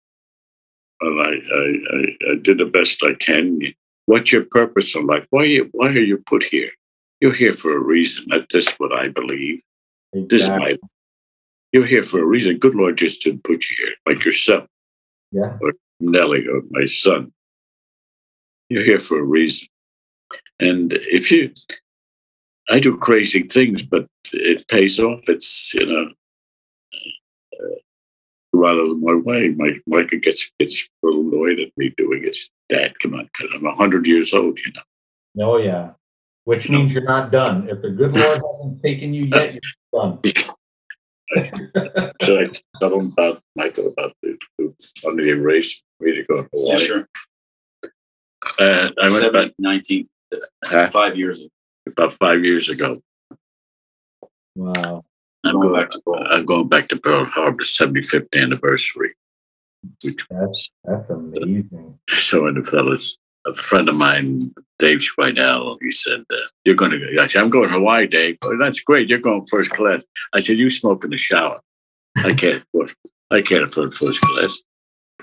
Well, 1.00 1.20
I, 1.20 1.30
I, 1.30 1.74
I, 1.94 2.32
I 2.32 2.34
did 2.42 2.58
the 2.58 2.66
best 2.66 3.02
I 3.02 3.14
can. 3.14 3.60
What's 4.06 4.32
your 4.32 4.44
purpose 4.50 4.94
in 4.96 5.06
life? 5.06 5.26
Why 5.30 5.42
are 5.42 5.46
you, 5.46 5.68
why 5.72 5.88
are 5.88 6.00
you 6.00 6.18
put 6.18 6.44
here? 6.44 6.70
You're 7.20 7.34
here 7.34 7.54
for 7.54 7.76
a 7.76 7.78
reason. 7.78 8.24
That, 8.28 8.46
that's 8.52 8.72
what 8.78 8.92
I 8.92 9.08
believe. 9.08 9.60
Exactly. 10.12 10.28
This 10.28 10.42
is 10.42 10.48
my 10.48 10.76
you're 11.72 11.86
here 11.86 12.02
for 12.02 12.20
a 12.20 12.24
reason. 12.24 12.58
Good 12.58 12.74
Lord 12.74 12.96
just 12.96 13.22
didn't 13.22 13.44
put 13.44 13.64
you 13.68 13.76
here, 13.78 13.94
like 14.06 14.24
yourself. 14.24 14.66
Yeah. 15.32 15.58
Or 15.60 15.74
Nellie 16.00 16.46
or 16.46 16.62
my 16.70 16.86
son. 16.86 17.32
You're 18.68 18.84
here 18.84 18.98
for 18.98 19.18
a 19.18 19.22
reason. 19.22 19.68
And 20.58 20.92
if 20.92 21.30
you, 21.30 21.52
I 22.70 22.80
do 22.80 22.96
crazy 22.96 23.42
things, 23.42 23.82
but 23.82 24.06
it 24.32 24.66
pays 24.68 24.98
off. 24.98 25.28
It's, 25.28 25.74
you 25.74 25.86
know, 25.86 26.08
uh, 27.60 27.74
rather 28.56 28.86
than 28.86 29.00
my 29.00 29.14
way. 29.14 29.48
My 29.48 29.72
Micah 29.86 30.16
gets 30.16 30.50
gets 30.58 30.82
a 30.82 31.06
little 31.06 31.22
annoyed 31.22 31.60
at 31.60 31.68
me 31.76 31.92
doing 31.96 32.24
it. 32.24 32.36
Dad, 32.68 32.98
come 33.00 33.14
on, 33.14 33.28
because 33.32 33.54
I'm 33.54 33.64
100 33.64 34.06
years 34.06 34.32
old, 34.34 34.58
you 34.58 34.72
know. 34.72 35.46
Oh, 35.46 35.58
yeah. 35.58 35.90
Which 36.44 36.68
means 36.68 36.92
you're 36.92 37.04
not 37.04 37.30
done. 37.30 37.68
If 37.68 37.82
the 37.82 37.90
good 37.90 38.14
Lord 38.14 38.40
hasn't 38.58 38.82
taken 38.82 39.12
you 39.12 39.24
yet, 39.24 39.54
you're 39.54 40.02
done. 40.02 40.20
Should 42.22 42.54
I 42.54 42.78
tell 42.78 42.90
them 42.98 43.12
about 43.12 43.42
Michael 43.56 43.88
about 43.88 44.12
the, 44.22 44.38
the 44.58 44.72
under 45.06 45.24
the 45.24 45.32
race 45.32 45.82
me 46.00 46.14
to 46.14 46.22
go 46.24 46.42
to 46.42 46.48
Hawaii? 46.54 46.80
Yeah, 46.80 46.86
sure. 46.86 47.08
Uh, 48.60 48.90
I 49.02 49.08
went 49.08 49.24
about 49.24 49.50
19, 49.58 50.08
uh, 50.70 50.86
five 50.88 51.16
years 51.16 51.40
ago. 51.40 51.48
About 51.88 52.14
five 52.14 52.44
years 52.44 52.68
ago. 52.68 53.02
Wow. 54.54 55.04
I'm 55.46 55.60
going, 55.60 55.74
back 55.74 55.90
to 55.90 56.00
Pearl. 56.00 56.26
I'm 56.28 56.44
going 56.44 56.68
back 56.68 56.88
to 56.88 56.96
Pearl 56.96 57.24
Harbor 57.24 57.62
75th 57.62 58.28
anniversary. 58.34 59.14
Which, 60.04 60.16
that's 60.30 60.70
that's 60.84 61.10
amazing. 61.10 61.98
So, 62.08 62.46
and 62.46 62.56
the 62.56 62.68
fellas, 62.68 63.18
a 63.46 63.54
friend 63.54 63.88
of 63.88 63.94
mine, 63.94 64.52
Dave 64.78 64.98
Schweidel, 64.98 65.78
he 65.80 65.90
said, 65.90 66.24
uh, 66.30 66.36
You're 66.64 66.74
going 66.74 66.92
to 66.92 66.98
go. 66.98 67.22
I 67.22 67.26
said, 67.26 67.42
I'm 67.42 67.50
going 67.50 67.68
to 67.68 67.74
Hawaii, 67.74 68.06
Dave. 68.06 68.38
Oh, 68.42 68.56
that's 68.58 68.80
great. 68.80 69.08
You're 69.08 69.18
going 69.18 69.46
first 69.46 69.70
class. 69.70 70.04
I 70.32 70.40
said, 70.40 70.58
You 70.58 70.70
smoke 70.70 71.04
in 71.04 71.10
the 71.10 71.16
shower. 71.16 71.60
I 72.16 72.32
can't 72.32 72.62
afford, 72.62 72.94
I 73.30 73.42
can't 73.42 73.64
afford 73.64 73.94
first 73.94 74.20
class. 74.20 74.56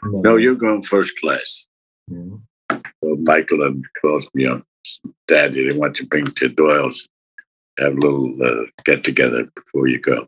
No, 0.04 0.22
no 0.22 0.36
you're 0.36 0.56
going 0.56 0.84
first 0.84 1.20
class. 1.20 1.68
Mm-hmm. 2.10 2.36
So 3.04 3.16
Michael 3.24 3.64
and 3.64 3.86
calls 4.02 4.28
me 4.34 4.48
up. 4.48 4.64
Daddy, 5.28 5.70
they 5.70 5.78
want 5.78 5.96
to 5.98 6.06
bring 6.06 6.26
to 6.26 6.50
Doyle's, 6.50 7.08
have 7.80 7.94
a 7.94 8.00
little 8.00 8.36
uh, 8.44 8.66
get 8.86 9.04
together 9.04 9.46
before 9.56 9.88
you 9.88 10.00
go. 10.00 10.28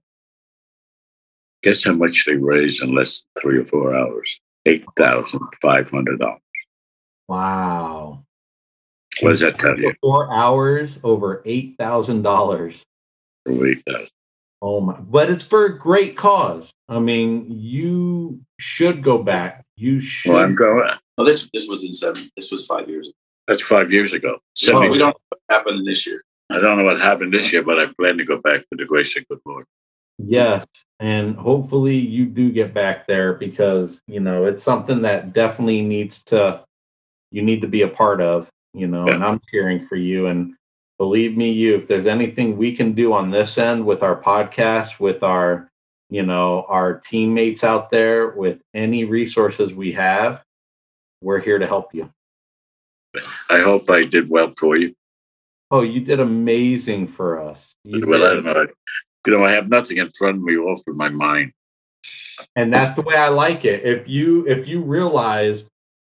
Guess 1.63 1.84
how 1.84 1.93
much 1.93 2.25
they 2.25 2.36
raised 2.36 2.81
in 2.81 2.93
less 2.93 3.25
than 3.36 3.41
three 3.41 3.58
or 3.58 3.65
four 3.65 3.95
hours? 3.95 4.39
$8,500. 4.67 6.38
Wow. 7.27 8.23
What 9.21 9.29
does 9.29 9.39
that 9.39 9.60
tell 9.60 9.79
you? 9.79 9.93
Four 10.01 10.31
hours 10.34 10.99
over 11.03 11.41
eight 11.45 11.75
thousand 11.79 12.23
dollars. 12.23 12.84
Eight 13.47 13.81
thousand. 13.88 14.10
Oh 14.62 14.81
my! 14.81 14.93
But 14.99 15.29
it's 15.29 15.43
for 15.43 15.65
a 15.65 15.77
great 15.77 16.17
cause. 16.17 16.71
I 16.89 16.99
mean, 16.99 17.45
you 17.49 18.41
should 18.60 19.03
go 19.03 19.17
back. 19.17 19.63
You 19.77 20.01
should. 20.01 20.34
Well, 20.34 20.43
I'm 20.43 20.55
going. 20.55 20.89
Well, 21.17 21.25
this 21.25 21.49
this 21.53 21.69
was 21.69 21.84
in 21.84 21.93
seven. 21.93 22.23
This 22.36 22.51
was 22.51 22.65
five 22.65 22.89
years 22.89 23.08
ago. 23.08 23.15
That's 23.47 23.63
five 23.63 23.91
years 23.91 24.12
ago. 24.12 24.39
Oh, 24.67 24.79
we 24.89 24.97
don't 24.97 24.99
know 24.99 25.13
what 25.29 25.39
happened 25.49 25.88
this 25.88 26.05
year. 26.05 26.21
I 26.49 26.60
don't 26.60 26.77
know 26.77 26.84
what 26.84 27.01
happened 27.01 27.34
this 27.34 27.51
year, 27.51 27.63
but 27.63 27.79
I 27.79 27.88
plan 27.93 28.17
to 28.17 28.25
go 28.25 28.38
back 28.38 28.62
for 28.69 28.75
the 28.77 28.86
grace 28.86 29.15
of 29.17 29.27
good 29.27 29.39
Lord. 29.45 29.65
Yes, 30.17 30.65
and 30.99 31.36
hopefully 31.36 31.97
you 31.97 32.25
do 32.25 32.51
get 32.51 32.73
back 32.73 33.08
there 33.08 33.34
because 33.34 33.99
you 34.08 34.19
know 34.19 34.45
it's 34.45 34.63
something 34.63 35.01
that 35.01 35.34
definitely 35.34 35.81
needs 35.81 36.23
to 36.25 36.63
you 37.36 37.41
need 37.41 37.62
to 37.62 37.67
be 37.67 37.81
a 37.81 37.88
part 37.88 38.21
of, 38.21 38.49
you 38.73 38.88
know, 38.88 39.05
yeah. 39.08 39.15
and 39.15 39.23
I'm 39.23 39.41
cheering 39.51 39.86
for 39.86 39.97
you. 39.97 40.27
And 40.27 40.55
believe 40.97 41.36
me, 41.36 41.51
you, 41.51 41.75
if 41.75 41.86
there's 41.86 42.05
anything 42.05 42.55
we 42.55 42.73
can 42.73 42.93
do 42.93 43.12
on 43.12 43.29
this 43.29 43.58
end 43.58 43.86
with 43.86 44.03
our 44.03 44.21
podcast, 44.21 44.99
with 44.99 45.21
our, 45.21 45.69
you 46.10 46.23
know, 46.23 46.65
our 46.69 46.99
teammates 46.99 47.65
out 47.65 47.89
there, 47.89 48.29
with 48.29 48.62
any 48.73 49.03
resources 49.03 49.73
we 49.73 49.91
have, 49.91 50.43
we're 51.21 51.41
here 51.41 51.60
to 51.60 51.67
help 51.67 51.93
you. 51.93 52.10
I 53.49 53.60
hope 53.60 53.89
I 53.89 54.03
did 54.03 54.29
well 54.29 54.53
for 54.58 54.77
you. 54.77 54.95
Oh, 55.75 55.81
you 55.81 55.99
did 55.99 56.19
amazing 56.19 57.07
for 57.07 57.41
us. 57.41 57.75
You 57.83 58.01
well, 58.07 58.19
did. 58.19 58.29
I 58.29 58.33
don't 58.33 58.45
know. 58.45 58.67
You 59.25 59.38
know, 59.38 59.43
I 59.43 59.51
have 59.51 59.67
nothing 59.67 59.97
in 59.97 60.09
front 60.11 60.38
of 60.38 60.43
me, 60.43 60.55
off 60.55 60.81
of 60.88 60.95
my 60.95 61.09
mind. 61.09 61.51
And 62.55 62.73
that's 62.73 62.93
the 62.93 63.01
way 63.01 63.15
I 63.15 63.29
like 63.29 63.65
it. 63.65 63.83
If 63.83 64.07
you 64.07 64.47
if 64.47 64.67
you 64.67 64.81
realize 64.81 65.65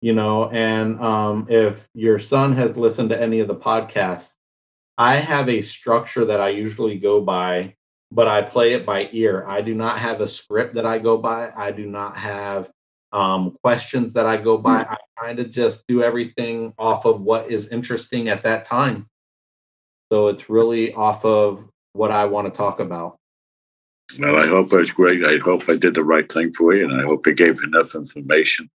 you 0.06 0.14
know 0.14 0.50
and 0.50 1.00
um, 1.02 1.48
if 1.50 1.88
your 1.96 2.20
son 2.20 2.54
has 2.54 2.78
listened 2.78 3.10
to 3.10 3.20
any 3.20 3.40
of 3.40 3.48
the 3.48 3.56
podcasts 3.56 4.36
i 5.00 5.16
have 5.16 5.50
a 5.50 5.64
structure 5.64 6.26
that 6.26 6.40
i 6.40 6.50
usually 6.50 7.00
go 7.00 7.20
by 7.22 7.74
but 8.12 8.28
i 8.28 8.40
play 8.42 8.74
it 8.74 8.86
by 8.86 9.10
ear 9.14 9.44
i 9.48 9.62
do 9.62 9.74
not 9.74 9.98
have 9.98 10.22
a 10.22 10.28
script 10.28 10.76
that 10.76 10.86
i 10.86 11.00
go 11.00 11.18
by 11.18 11.52
i 11.56 11.72
do 11.72 11.88
not 11.88 12.16
have 12.16 12.70
um, 13.14 13.58
questions 13.64 14.14
that 14.14 14.28
i 14.28 14.38
go 14.38 14.60
by 14.60 14.82
i 14.84 14.98
kind 15.20 15.40
of 15.40 15.50
just 15.50 15.86
do 15.88 16.04
everything 16.04 16.72
off 16.78 17.06
of 17.06 17.22
what 17.22 17.50
is 17.50 17.70
interesting 17.70 18.30
at 18.30 18.44
that 18.44 18.64
time 18.64 19.08
so 20.16 20.28
it's 20.28 20.50
really 20.50 20.94
off 20.94 21.26
of 21.26 21.68
what 21.92 22.10
i 22.10 22.24
want 22.24 22.48
to 22.48 22.58
talk 22.58 22.80
about 22.80 23.18
Well, 24.20 24.38
I 24.38 24.48
hope 24.48 24.72
I 24.72 24.78
was 24.78 24.92
great. 24.92 25.26
I 25.26 25.40
hope 25.40 25.64
I 25.68 25.76
did 25.76 25.96
the 25.96 26.04
right 26.04 26.32
thing 26.32 26.54
for 26.54 26.76
you, 26.76 26.88
and 26.88 27.02
I 27.02 27.04
hope 27.04 27.22
I 27.28 27.32
gave 27.32 27.62
enough 27.64 27.96
information. 27.96 28.70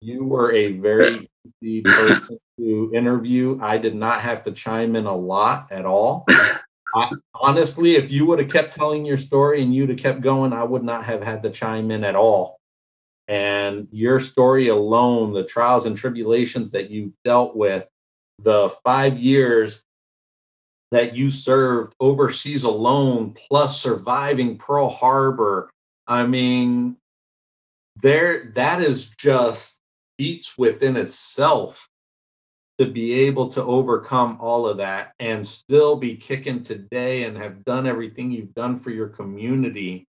You 0.00 0.24
were 0.24 0.54
a 0.54 0.78
very 0.78 1.28
easy 1.60 1.82
person 1.98 2.38
to 2.58 2.92
interview. 2.94 3.58
I 3.60 3.76
did 3.76 3.96
not 3.96 4.20
have 4.20 4.44
to 4.44 4.52
chime 4.52 4.94
in 4.94 5.06
a 5.06 5.16
lot 5.16 5.66
at 5.72 5.84
all. 5.84 6.24
I, 6.94 7.10
honestly, 7.34 7.96
if 7.96 8.10
you 8.10 8.24
would 8.26 8.38
have 8.38 8.50
kept 8.50 8.74
telling 8.74 9.04
your 9.04 9.18
story 9.18 9.62
and 9.62 9.74
you'd 9.74 9.90
have 9.90 9.98
kept 9.98 10.20
going, 10.20 10.52
I 10.52 10.62
would 10.62 10.84
not 10.84 11.04
have 11.04 11.22
had 11.22 11.42
to 11.42 11.50
chime 11.50 11.90
in 11.90 12.04
at 12.04 12.14
all. 12.14 12.60
And 13.26 13.88
your 13.90 14.20
story 14.20 14.68
alone, 14.68 15.32
the 15.34 15.44
trials 15.44 15.86
and 15.86 15.96
tribulations 15.96 16.70
that 16.70 16.88
you 16.88 17.12
dealt 17.24 17.56
with, 17.56 17.84
the 18.38 18.70
five 18.84 19.18
years 19.18 19.82
that 20.92 21.16
you 21.16 21.30
served 21.30 21.94
overseas 22.00 22.64
alone, 22.64 23.32
plus 23.32 23.80
surviving 23.80 24.58
Pearl 24.58 24.90
Harbor. 24.90 25.70
I 26.06 26.26
mean, 26.26 26.96
there 28.02 28.52
that 28.54 28.82
is 28.82 29.08
just 29.16 29.80
beats 30.18 30.56
within 30.58 30.96
itself 30.96 31.88
to 32.78 32.86
be 32.86 33.14
able 33.14 33.48
to 33.54 33.62
overcome 33.62 34.36
all 34.38 34.68
of 34.68 34.76
that 34.76 35.12
and 35.18 35.46
still 35.46 35.96
be 35.96 36.14
kicking 36.14 36.62
today 36.62 37.24
and 37.24 37.38
have 37.38 37.64
done 37.64 37.86
everything 37.86 38.30
you've 38.30 38.54
done 38.54 38.78
for 38.78 38.90
your 38.90 39.08
community. 39.08 40.06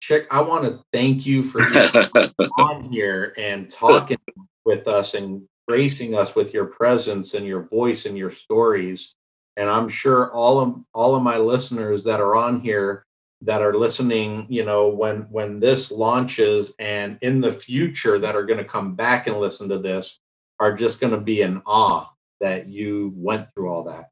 Chick, 0.00 0.26
I 0.30 0.40
want 0.40 0.64
to 0.64 0.82
thank 0.94 1.26
you 1.26 1.42
for 1.42 1.60
being 1.72 2.50
on 2.58 2.84
here 2.84 3.34
and 3.36 3.68
talking 3.68 4.18
with 4.64 4.88
us 4.88 5.12
and 5.12 5.42
gracing 5.68 6.14
us 6.14 6.34
with 6.34 6.54
your 6.54 6.66
presence 6.66 7.34
and 7.34 7.44
your 7.44 7.64
voice 7.64 8.06
and 8.06 8.16
your 8.16 8.30
stories. 8.30 9.14
And 9.56 9.68
I'm 9.70 9.88
sure 9.88 10.32
all 10.32 10.58
of 10.58 10.76
all 10.92 11.14
of 11.14 11.22
my 11.22 11.36
listeners 11.36 12.04
that 12.04 12.20
are 12.20 12.34
on 12.34 12.60
here 12.60 13.06
that 13.42 13.62
are 13.62 13.74
listening, 13.74 14.46
you 14.48 14.64
know, 14.64 14.88
when 14.88 15.22
when 15.30 15.60
this 15.60 15.90
launches 15.90 16.72
and 16.78 17.18
in 17.22 17.40
the 17.40 17.52
future 17.52 18.18
that 18.18 18.34
are 18.34 18.46
going 18.46 18.58
to 18.58 18.64
come 18.64 18.94
back 18.94 19.26
and 19.26 19.38
listen 19.38 19.68
to 19.68 19.78
this 19.78 20.18
are 20.60 20.74
just 20.74 21.00
going 21.00 21.12
to 21.12 21.20
be 21.20 21.42
in 21.42 21.62
awe 21.66 22.08
that 22.40 22.68
you 22.68 23.12
went 23.16 23.52
through 23.52 23.68
all 23.68 23.84
that. 23.84 24.10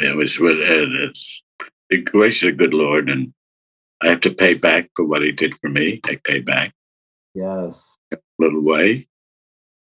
It 0.00 0.16
was 0.16 0.38
with 0.38 0.58
uh, 0.58 1.04
it's 1.08 1.42
the 1.90 2.02
grace 2.02 2.42
of 2.42 2.48
the 2.48 2.52
good 2.52 2.74
Lord, 2.74 3.10
and 3.10 3.32
I 4.00 4.08
have 4.08 4.20
to 4.22 4.32
pay 4.32 4.54
back 4.54 4.90
for 4.94 5.04
what 5.04 5.22
He 5.22 5.32
did 5.32 5.54
for 5.60 5.68
me. 5.68 6.00
I 6.04 6.18
pay 6.22 6.40
back 6.40 6.72
Yes. 7.34 7.96
a 8.12 8.18
little 8.38 8.62
way. 8.62 9.08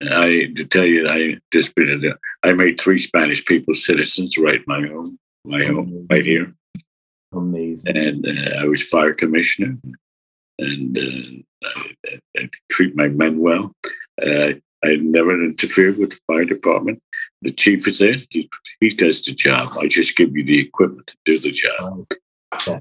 I 0.01 0.47
to 0.55 0.65
tell 0.65 0.85
you, 0.85 1.07
I 1.09 1.37
just 1.51 1.75
been 1.75 2.13
I 2.43 2.53
made 2.53 2.79
three 2.79 2.99
Spanish 2.99 3.45
people 3.45 3.73
citizens 3.73 4.37
right 4.37 4.61
my 4.67 4.87
home, 4.87 5.19
my 5.45 5.63
home 5.65 6.07
right 6.09 6.25
here, 6.25 6.53
Amazing. 7.33 7.97
and 7.97 8.25
uh, 8.25 8.57
I 8.59 8.65
was 8.65 8.81
fire 8.81 9.13
commissioner, 9.13 9.75
and 10.57 10.97
uh, 10.97 11.69
I, 12.07 12.19
I 12.37 12.49
treat 12.71 12.95
my 12.95 13.07
men 13.09 13.39
well. 13.39 13.73
Uh, 14.21 14.53
I 14.83 14.95
never 14.95 15.43
interfered 15.43 15.97
with 15.97 16.11
the 16.11 16.19
fire 16.27 16.45
department. 16.45 17.01
The 17.41 17.51
chief 17.51 17.85
is 17.87 17.99
there; 17.99 18.15
he, 18.29 18.49
he 18.79 18.89
does 18.89 19.23
the 19.25 19.33
job. 19.33 19.67
I 19.79 19.87
just 19.87 20.15
give 20.15 20.35
you 20.35 20.43
the 20.45 20.59
equipment 20.61 21.07
to 21.07 21.15
do 21.25 21.39
the 21.39 21.51
job. 21.51 22.07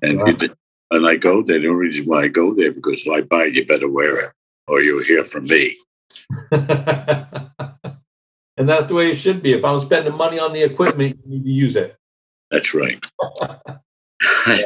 And 0.03 0.21
it- 0.43 0.53
and 0.91 1.07
I 1.07 1.17
go 1.17 1.43
there. 1.43 1.59
The 1.61 1.69
only 1.69 1.89
reason 1.89 2.07
why 2.09 2.21
I 2.23 2.29
go 2.29 2.55
there 2.55 2.73
because 2.73 3.03
if 3.05 3.13
I 3.13 3.21
buy 3.21 3.45
it, 3.47 3.55
you 3.55 3.67
better 3.67 3.89
wear 3.91 4.21
it, 4.21 4.33
or 4.69 4.81
you'll 4.83 5.03
hear 5.05 5.23
from 5.27 5.45
me. 5.45 5.77
and 6.51 7.51
that's 8.69 8.87
the 8.87 8.95
way 8.95 9.11
it 9.11 9.17
should 9.17 9.43
be. 9.43 9.53
If 9.53 9.65
I'm 9.65 9.81
spending 9.81 10.17
money 10.17 10.39
on 10.39 10.53
the 10.53 10.63
equipment, 10.63 11.19
you 11.25 11.31
need 11.39 11.45
to 11.45 11.51
use 11.51 11.77
it. 11.77 11.97
That's 12.51 12.75
right. 12.75 13.03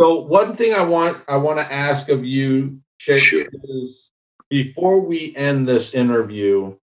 So 0.00 0.20
one 0.20 0.56
thing 0.56 0.74
I 0.74 0.82
want 0.82 1.18
I 1.28 1.36
want 1.36 1.60
to 1.60 1.72
ask 1.72 2.08
of 2.08 2.24
you, 2.24 2.80
Chick, 2.98 3.22
Sure. 3.22 3.44
is 3.64 4.10
before 4.50 4.98
we 4.98 5.32
end 5.36 5.68
this 5.68 5.94
interview, 5.94 6.74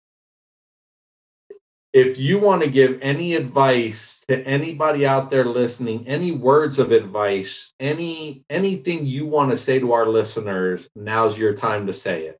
if 1.92 2.16
you 2.16 2.38
want 2.38 2.62
to 2.62 2.70
give 2.70 3.00
any 3.02 3.35
advice 3.35 4.22
to 4.28 4.40
anybody 4.46 5.04
out 5.04 5.33
there 5.33 5.44
listening, 5.44 6.07
any 6.07 6.31
words 6.31 6.78
of 6.78 6.92
advice, 6.92 7.72
any 7.81 8.44
anything 8.50 9.04
you 9.04 9.26
want 9.26 9.50
to 9.50 9.57
say 9.57 9.81
to 9.81 9.92
our 9.92 10.07
listeners, 10.07 10.88
now's 10.94 11.37
your 11.37 11.54
time 11.54 11.88
to 11.88 11.92
say 11.92 12.26
it. 12.26 12.38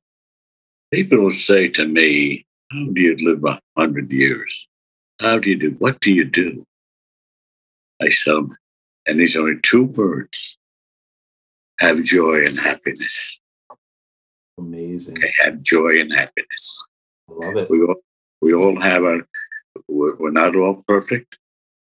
People 0.91 1.19
will 1.19 1.31
say 1.31 1.67
to 1.69 1.85
me, 1.87 2.45
"How 2.71 2.85
do 2.91 3.01
you 3.01 3.15
live 3.21 3.43
a 3.45 3.59
hundred 3.77 4.11
years? 4.11 4.67
How 5.21 5.37
do 5.37 5.49
you 5.49 5.57
do? 5.57 5.71
What 5.79 5.99
do 6.01 6.11
you 6.11 6.25
do?" 6.25 6.65
I 8.01 8.09
them, 8.25 8.57
and 9.05 9.19
there's 9.19 9.35
only 9.35 9.59
two 9.61 9.83
words: 9.83 10.57
have 11.79 12.03
joy 12.03 12.45
and 12.45 12.57
happiness. 12.59 13.39
Amazing. 14.57 15.17
Okay, 15.17 15.33
have 15.39 15.61
joy 15.61 15.99
and 15.99 16.13
happiness. 16.13 16.85
I 17.29 17.33
love 17.33 17.57
it. 17.57 17.69
We 17.69 17.81
all, 17.83 17.95
we 18.41 18.53
all 18.53 18.79
have 18.79 19.03
our. 19.03 19.27
We're, 19.87 20.15
we're 20.15 20.31
not 20.31 20.55
all 20.55 20.83
perfect. 20.87 21.37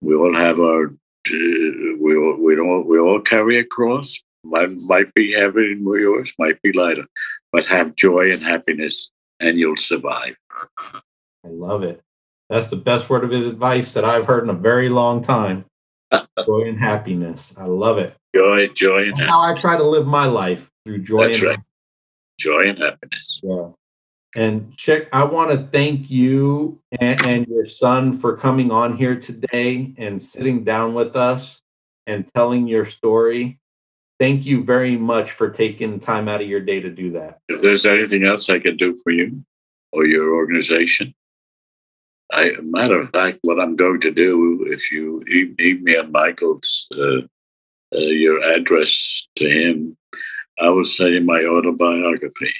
We 0.01 0.15
all 0.15 0.33
have 0.35 0.59
our. 0.59 0.85
Uh, 0.87 1.97
we 1.99 2.15
all 2.15 2.37
we 2.37 2.55
don't 2.55 2.85
we 2.87 2.99
all 2.99 3.19
carry 3.19 3.57
a 3.57 3.63
cross. 3.65 4.21
Might 4.43 4.71
might 4.87 5.13
be 5.15 5.33
heavier 5.33 5.75
than 5.75 5.83
yours, 5.83 6.33
might 6.37 6.61
be 6.61 6.71
lighter, 6.71 7.05
but 7.51 7.65
have 7.65 7.95
joy 7.95 8.31
and 8.31 8.41
happiness, 8.41 9.11
and 9.39 9.57
you'll 9.57 9.77
survive. 9.77 10.35
I 11.45 11.47
love 11.47 11.83
it. 11.83 12.01
That's 12.49 12.67
the 12.67 12.75
best 12.75 13.09
word 13.09 13.23
of 13.23 13.31
advice 13.31 13.93
that 13.93 14.05
I've 14.05 14.25
heard 14.25 14.43
in 14.43 14.49
a 14.49 14.53
very 14.53 14.89
long 14.89 15.23
time. 15.23 15.65
Joy 16.45 16.67
and 16.67 16.79
happiness. 16.79 17.53
I 17.57 17.65
love 17.65 17.97
it. 17.97 18.15
Joy, 18.35 18.67
joy, 18.67 19.03
and 19.03 19.11
That's 19.13 19.21
happiness. 19.21 19.29
how 19.29 19.41
I 19.41 19.55
try 19.55 19.77
to 19.77 19.83
live 19.83 20.05
my 20.05 20.25
life 20.25 20.69
through 20.85 20.99
joy 20.99 21.27
That's 21.27 21.39
and 21.39 21.47
right. 21.47 21.59
Joy 22.39 22.69
and 22.69 22.77
happiness. 22.77 23.39
Yeah. 23.41 23.69
And 24.37 24.75
Chick, 24.77 25.07
I 25.13 25.23
want 25.23 25.51
to 25.51 25.67
thank 25.71 26.11
you 26.11 26.81
and, 26.99 27.25
and 27.25 27.47
your 27.47 27.67
son 27.69 28.17
for 28.17 28.35
coming 28.35 28.69
on 28.69 28.97
here 28.97 29.19
today 29.19 29.93
and 29.97 30.21
sitting 30.21 30.63
down 30.63 30.93
with 30.93 31.15
us 31.15 31.61
and 32.05 32.27
telling 32.35 32.67
your 32.67 32.85
story. 32.85 33.59
Thank 34.19 34.45
you 34.45 34.63
very 34.63 34.95
much 34.95 35.31
for 35.31 35.49
taking 35.49 35.99
time 35.99 36.29
out 36.29 36.41
of 36.41 36.47
your 36.47 36.61
day 36.61 36.79
to 36.79 36.89
do 36.89 37.11
that. 37.11 37.39
If 37.49 37.61
there's 37.61 37.85
anything 37.85 38.25
else 38.25 38.49
I 38.49 38.59
can 38.59 38.77
do 38.77 38.95
for 39.03 39.11
you 39.11 39.43
or 39.91 40.05
your 40.05 40.35
organization, 40.35 41.13
I 42.31 42.51
matter 42.61 43.01
of 43.01 43.11
fact, 43.11 43.39
what 43.41 43.59
I'm 43.59 43.75
going 43.75 43.99
to 44.01 44.11
do, 44.11 44.65
if 44.69 44.91
you 44.91 45.23
email 45.59 46.07
Michael's 46.07 46.87
uh, 46.97 47.21
uh, 47.93 47.99
your 47.99 48.41
address 48.41 49.27
to 49.35 49.49
him, 49.49 49.97
I 50.59 50.69
will 50.69 50.85
send 50.85 51.13
you 51.13 51.21
my 51.21 51.43
autobiography, 51.43 52.53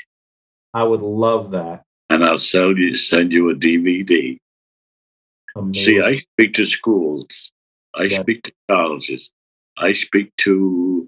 I 0.74 0.84
would 0.84 1.02
love 1.02 1.52
that. 1.52 1.84
and 2.10 2.24
I'll 2.24 2.38
sell 2.38 2.78
you 2.78 2.98
send 2.98 3.32
you 3.32 3.50
a 3.50 3.56
DVD. 3.56 4.38
Amazing. 5.56 5.84
See, 5.86 6.02
I 6.02 6.18
speak 6.18 6.54
to 6.56 6.66
schools, 6.66 7.52
I 7.96 8.10
speak 8.10 8.44
to 8.44 8.52
colleges, 8.70 9.32
I 9.78 9.94
speak 9.94 10.36
to 10.38 11.08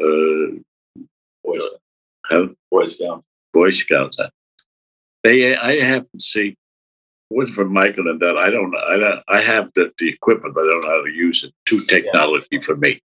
uh, 0.00 0.58
Boy, 1.44 1.58
how- 2.28 2.50
Boy 2.70 2.84
Scout. 2.84 3.24
Boy 3.52 3.70
Scouts. 3.70 4.18
They, 5.22 5.56
I 5.56 5.80
have 5.84 6.02
to 6.02 6.20
see. 6.20 6.56
What's 7.28 7.50
for 7.50 7.64
Michael 7.64 8.08
and 8.08 8.20
that? 8.20 8.36
I 8.36 8.50
don't. 8.50 8.70
know. 8.70 8.78
I 8.78 8.96
don't. 8.98 9.22
I 9.28 9.40
have 9.42 9.70
the, 9.74 9.90
the 9.98 10.08
equipment, 10.08 10.54
but 10.54 10.62
I 10.62 10.66
don't 10.68 10.80
know 10.82 10.90
how 10.90 11.04
to 11.04 11.10
use 11.10 11.42
it. 11.42 11.52
Too 11.64 11.80
technology 11.86 12.60
for 12.60 12.76
me. 12.76 13.00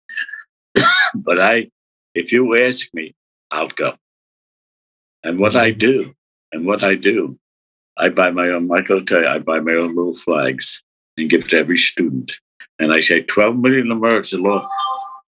but 1.15 1.41
I, 1.41 1.71
if 2.15 2.31
you 2.33 2.57
ask 2.63 2.87
me, 2.93 3.15
I'll 3.51 3.69
go. 3.69 3.95
And 5.23 5.39
what 5.41 5.57
I 5.57 5.71
do, 5.71 6.15
and 6.53 6.67
what 6.67 6.83
I 6.83 6.95
do, 6.97 7.39
I 7.97 8.09
buy 8.11 8.31
my 8.31 8.49
own. 8.49 8.67
Michael 8.67 8.97
will 8.97 9.05
tell 9.05 9.23
you, 9.23 9.29
I 9.29 9.39
buy 9.39 9.61
my 9.61 9.73
own 9.75 9.95
little 9.95 10.15
flags 10.15 10.83
and 11.17 11.31
give 11.31 11.49
to 11.49 11.59
every 11.59 11.79
student. 11.79 12.33
And 12.79 12.93
I 12.93 13.01
say, 13.01 13.23
12 13.23 13.57
million 13.57 13.91
Americans 13.91 14.33
lost. 14.35 14.67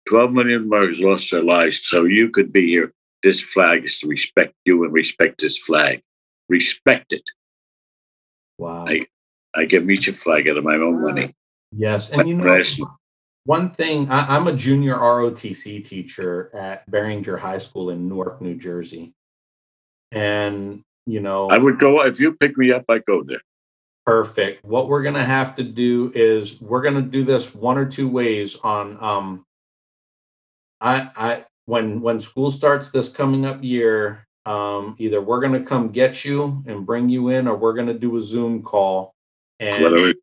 12 0.07 0.31
million 0.31 0.63
Americans 0.63 0.99
lost 0.99 1.31
their 1.31 1.43
lives, 1.43 1.81
so 1.83 2.05
you 2.05 2.29
could 2.29 2.51
be 2.51 2.67
here 2.67 2.93
this 3.23 3.39
flag 3.39 3.83
is 3.83 3.99
to 3.99 4.07
respect 4.07 4.53
you 4.65 4.83
and 4.83 4.93
respect 4.93 5.41
this 5.41 5.57
flag. 5.57 6.01
Respect 6.49 7.13
it. 7.13 7.23
wow. 8.57 8.85
I- 8.87 9.07
I 9.55 9.65
give 9.65 9.89
each 9.89 10.07
a 10.07 10.13
flag 10.13 10.47
out 10.47 10.57
of 10.57 10.63
my 10.63 10.75
own 10.75 11.01
money. 11.01 11.33
Yes. 11.71 12.11
And 12.11 12.29
you 12.29 12.35
know, 12.35 12.61
one 13.45 13.71
thing, 13.71 14.07
I, 14.11 14.35
I'm 14.35 14.47
a 14.47 14.53
junior 14.53 14.95
ROTC 14.95 15.83
teacher 15.83 16.51
at 16.53 16.89
Barringer 16.91 17.37
High 17.37 17.57
School 17.57 17.89
in 17.89 18.07
Newark, 18.07 18.39
New 18.39 18.55
Jersey. 18.55 19.13
And, 20.11 20.83
you 21.07 21.21
know, 21.21 21.49
I 21.49 21.57
would 21.57 21.79
go 21.79 22.05
if 22.05 22.19
you 22.19 22.33
pick 22.33 22.55
me 22.55 22.71
up. 22.71 22.85
I 22.87 22.99
go 22.99 23.23
there. 23.23 23.41
Perfect. 24.05 24.63
What 24.63 24.89
we're 24.89 25.01
gonna 25.01 25.25
have 25.25 25.55
to 25.55 25.63
do 25.63 26.11
is 26.13 26.61
we're 26.61 26.81
gonna 26.83 27.01
do 27.01 27.23
this 27.23 27.55
one 27.55 27.77
or 27.79 27.85
two 27.85 28.07
ways 28.07 28.57
on 28.63 29.01
um 29.03 29.45
I 30.81 31.09
I 31.15 31.45
when 31.65 32.01
when 32.01 32.21
school 32.21 32.51
starts 32.51 32.89
this 32.89 33.09
coming 33.09 33.45
up 33.45 33.63
year, 33.63 34.27
um 34.45 34.95
either 34.99 35.21
we're 35.21 35.41
gonna 35.41 35.63
come 35.63 35.89
get 35.89 36.23
you 36.25 36.63
and 36.67 36.85
bring 36.85 37.09
you 37.09 37.29
in 37.29 37.47
or 37.47 37.55
we're 37.57 37.73
gonna 37.73 37.93
do 37.93 38.17
a 38.17 38.21
Zoom 38.21 38.63
call 38.63 39.13
and 39.59 39.83
Whatever. 39.83 40.13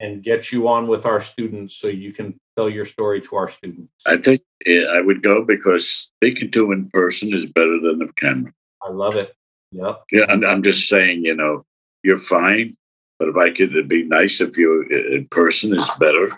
and 0.00 0.22
get 0.22 0.52
you 0.52 0.68
on 0.68 0.86
with 0.86 1.06
our 1.06 1.20
students 1.22 1.74
so 1.76 1.88
you 1.88 2.12
can 2.12 2.38
tell 2.56 2.68
your 2.68 2.84
story 2.86 3.20
to 3.22 3.36
our 3.36 3.50
students. 3.50 3.90
I 4.06 4.16
think 4.18 4.40
I 4.66 5.00
would 5.00 5.22
go 5.22 5.44
because 5.44 5.88
speaking 5.88 6.50
to 6.52 6.72
in 6.72 6.88
person 6.90 7.32
is 7.34 7.46
better 7.46 7.78
than 7.80 7.98
the 7.98 8.12
camera. 8.16 8.52
I 8.82 8.90
love 8.90 9.16
it. 9.16 9.34
Yep. 9.72 10.02
Yeah, 10.12 10.24
I'm, 10.28 10.44
I'm 10.44 10.62
just 10.62 10.88
saying, 10.88 11.24
you 11.24 11.34
know, 11.34 11.64
you're 12.04 12.18
fine, 12.18 12.76
but 13.18 13.28
if 13.28 13.36
I 13.36 13.48
could, 13.50 13.70
it'd 13.72 13.88
be 13.88 14.04
nice 14.04 14.40
if 14.40 14.56
you 14.56 14.82
in 14.90 15.26
person 15.30 15.74
is 15.74 15.88
better 15.98 16.28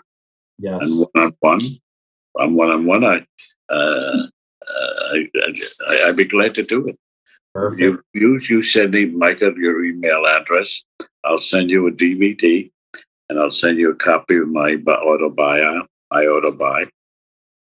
Yes. 0.59 0.79
and 0.81 0.97
one 0.99 1.09
on 1.15 1.31
one. 1.41 1.59
I'm 2.39 2.55
one 2.55 2.69
on 2.71 2.85
one. 2.85 3.03
I, 3.03 3.25
uh, 3.69 3.73
uh, 3.73 5.13
I, 5.13 5.27
I, 5.35 6.07
I'd 6.07 6.17
be 6.17 6.25
glad 6.25 6.55
to 6.55 6.63
do 6.63 6.85
it. 6.85 6.95
Perfect. 7.53 7.81
You, 7.81 8.03
you, 8.13 8.39
you 8.49 8.61
send 8.61 8.91
me, 8.91 9.05
Michael, 9.05 9.57
your 9.57 9.83
email 9.83 10.25
address. 10.25 10.83
I'll 11.23 11.39
send 11.39 11.69
you 11.69 11.87
a 11.87 11.91
DVD 11.91 12.69
and 13.29 13.39
I'll 13.39 13.49
send 13.49 13.79
you 13.79 13.91
a 13.91 13.95
copy 13.95 14.37
of 14.37 14.47
my 14.47 14.75
bi- 14.75 14.95
autobi, 14.95 15.85
my 16.11 16.25
autobi. 16.25 16.87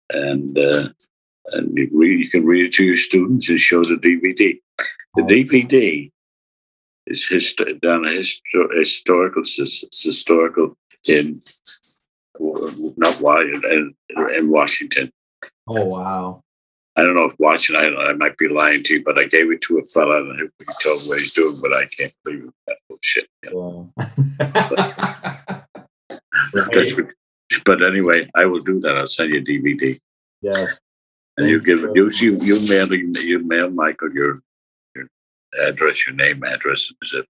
And, 0.09 0.57
uh, 0.57 0.89
and 1.47 1.77
you, 1.77 1.89
read, 1.93 2.19
you 2.19 2.29
can 2.29 2.45
read 2.45 2.65
it 2.65 2.73
to 2.73 2.83
your 2.83 2.97
students 2.97 3.49
and 3.49 3.59
show 3.59 3.83
the 3.83 3.95
DVD. 3.95 4.59
The 5.15 5.21
DVD 5.23 6.11
is 7.07 7.27
hist- 7.27 7.61
done 7.81 8.05
a 8.05 8.09
histo- 8.09 8.77
historical, 8.77 9.43
historical 9.43 10.77
in, 11.07 11.39
not 12.39 13.19
Washington, 13.21 13.95
in 14.35 14.49
Washington. 14.49 15.11
Oh 15.67 15.85
wow. 15.85 16.41
I 16.95 17.01
don't 17.01 17.15
know 17.15 17.25
if 17.25 17.33
watching. 17.39 17.75
I, 17.75 17.87
I 17.87 18.13
might 18.13 18.37
be 18.37 18.47
lying 18.47 18.83
to 18.83 18.93
you, 18.93 19.03
but 19.03 19.17
I 19.17 19.25
gave 19.25 19.51
it 19.51 19.61
to 19.61 19.79
a 19.79 19.83
fella 19.83 20.17
and 20.21 20.39
he 20.39 20.65
told 20.83 21.01
me 21.01 21.07
what 21.09 21.19
he's 21.19 21.33
doing, 21.33 21.55
but 21.61 21.73
I 21.73 21.85
can't 21.85 22.15
believe 22.23 22.49
that 22.67 22.77
bullshit. 22.87 23.27
you 23.43 23.51
know. 23.51 23.91
Yeah. 24.39 25.61
That's 26.53 26.95
what- 26.95 27.07
but 27.65 27.83
anyway, 27.83 28.29
I 28.35 28.45
will 28.45 28.61
do 28.61 28.79
that. 28.79 28.97
I'll 28.97 29.07
send 29.07 29.33
you 29.33 29.41
a 29.41 29.43
DVD 29.43 29.99
yes. 30.41 30.79
and 31.37 31.47
you 31.47 31.61
give 31.61 31.79
you. 31.79 31.93
you 31.95 32.09
you 32.11 32.37
you 32.41 32.69
mail 32.69 32.91
you 32.93 33.47
mail 33.47 33.69
Michael 33.69 34.11
your 34.11 34.41
your 34.95 35.07
address, 35.61 36.07
your 36.07 36.15
name, 36.15 36.43
address, 36.43 36.89
and 36.89 37.09
zip, 37.09 37.25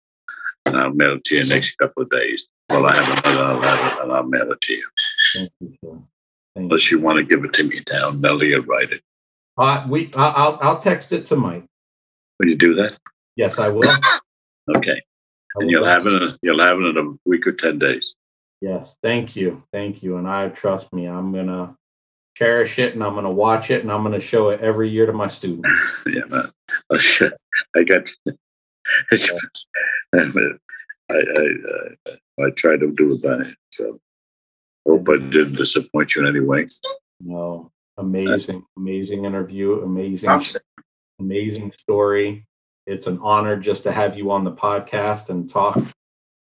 and 0.66 0.78
I'll 0.78 0.94
mail 0.94 1.14
it 1.16 1.24
to 1.26 1.36
you 1.36 1.46
next 1.46 1.76
couple 1.78 2.04
of 2.04 2.10
days. 2.10 2.48
Well, 2.70 2.86
I 2.86 2.96
have 2.96 3.26
another 3.26 3.60
letter 3.60 4.02
and 4.04 4.12
I'll 4.14 4.24
mail 4.24 4.52
it 4.52 4.62
to 4.62 4.74
you. 4.74 4.88
Thank 5.36 5.52
you, 5.60 5.74
sir. 5.84 5.92
Thank 5.92 6.06
Unless 6.56 6.92
you 6.92 7.00
want 7.00 7.18
to 7.18 7.24
give 7.24 7.44
it 7.44 7.54
to 7.54 7.64
me 7.64 7.80
down, 7.82 8.22
will 8.22 8.64
write 8.64 8.92
it. 8.92 9.02
Uh, 9.58 9.86
we, 9.90 10.12
I'll, 10.16 10.58
I'll 10.62 10.80
text 10.82 11.12
it 11.12 11.26
to 11.28 11.36
Mike. 11.36 11.66
Will 12.40 12.50
you 12.50 12.56
do 12.56 12.76
that? 12.76 12.98
Yes, 13.36 13.58
I 13.58 13.70
will. 13.70 13.88
I 13.90 14.22
Okay. 14.78 15.02
will 15.56 15.62
And 15.64 15.72
you'll 15.72 15.86
have 15.86 16.08
it. 16.08 16.14
In, 16.22 16.38
you'll 16.42 16.60
have 16.60 16.80
it 16.80 16.96
in 16.96 16.98
a 16.98 17.30
week 17.30 17.46
or 17.48 17.52
ten 17.54 17.80
days. 17.80 18.16
Yes, 18.62 18.98
thank 19.04 19.36
you, 19.36 19.62
thank 19.74 20.02
you, 20.04 20.18
and 20.18 20.28
I 20.28 20.48
trust 20.50 20.94
me. 20.94 21.06
I'm 21.06 21.34
gonna 21.34 21.76
cherish 22.36 22.80
it, 22.80 22.94
and 22.94 23.04
I'm 23.04 23.14
gonna 23.14 23.32
watch 23.32 23.72
it, 23.72 23.82
and 23.84 23.92
I'm 23.92 24.04
gonna 24.04 24.20
show 24.22 24.50
it 24.50 24.62
every 24.62 24.90
year 24.90 25.06
to 25.06 25.14
my 25.14 25.28
students. 25.28 25.98
yeah, 26.08 26.22
man. 26.30 26.52
Oh, 26.90 26.98
shit. 26.98 27.34
I 27.76 27.84
got. 27.84 28.10
I, 29.12 30.18
I, 31.12 31.16
I, 31.16 32.12
I 32.46 32.50
try 32.52 32.78
to 32.78 32.92
do 32.96 33.14
it 33.16 33.22
by 33.22 33.54
so. 33.72 34.00
Hope 34.88 35.08
I 35.10 35.18
didn't 35.18 35.56
disappoint 35.56 36.16
you 36.16 36.24
in 36.24 36.28
any 36.28 36.40
way. 36.42 36.68
No, 37.22 37.72
amazing, 37.98 38.66
amazing 38.78 39.26
interview, 39.26 39.82
amazing, 39.82 40.44
amazing 41.20 41.72
story. 41.72 42.46
It's 42.86 43.08
an 43.08 43.20
honor 43.22 43.56
just 43.56 43.84
to 43.84 43.92
have 43.92 44.18
you 44.18 44.32
on 44.32 44.44
the 44.44 44.52
podcast 44.52 45.30
and 45.30 45.50
talk 45.50 45.80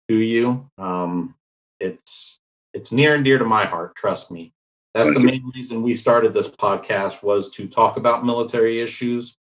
to 0.08 0.14
you. 0.14 0.68
Um, 0.76 1.34
it's 1.80 2.38
it's 2.74 2.92
near 2.92 3.14
and 3.14 3.24
dear 3.24 3.38
to 3.38 3.44
my 3.44 3.64
heart. 3.64 3.96
Trust 3.96 4.30
me. 4.30 4.52
That's 4.94 5.12
the 5.12 5.20
main 5.20 5.50
reason 5.54 5.82
we 5.82 5.94
started 5.94 6.32
this 6.32 6.48
podcast 6.48 7.22
was 7.22 7.50
to 7.50 7.68
talk 7.68 7.98
about 7.98 8.24
military 8.24 8.80
issues, 8.80 9.34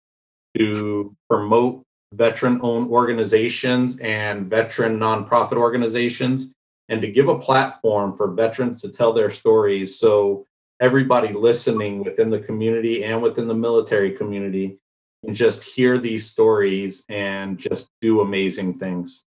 to 0.57 1.15
promote 1.29 1.83
veteran-owned 2.15 2.91
organizations 2.91 3.99
and 4.01 4.49
veteran 4.49 4.99
nonprofit 4.99 5.59
organizations, 5.59 6.55
and 6.88 7.01
to 7.01 7.11
give 7.11 7.29
a 7.29 7.38
platform 7.38 8.16
for 8.16 8.33
veterans 8.33 8.81
to 8.83 8.88
tell 8.88 9.12
their 9.12 9.31
stories. 9.31 9.99
So 9.99 10.47
everybody 10.81 11.33
listening 11.33 12.05
within 12.05 12.31
the 12.31 12.40
community 12.40 13.05
and 13.05 13.23
within 13.23 13.49
the 13.49 13.55
military 13.55 14.12
community 14.12 14.79
can 15.25 15.35
just 15.35 15.62
hear 15.62 15.99
these 15.99 16.31
stories 16.31 17.05
and 17.09 17.59
just 17.59 17.87
do 18.01 18.21
amazing 18.21 18.79
things. 18.79 19.25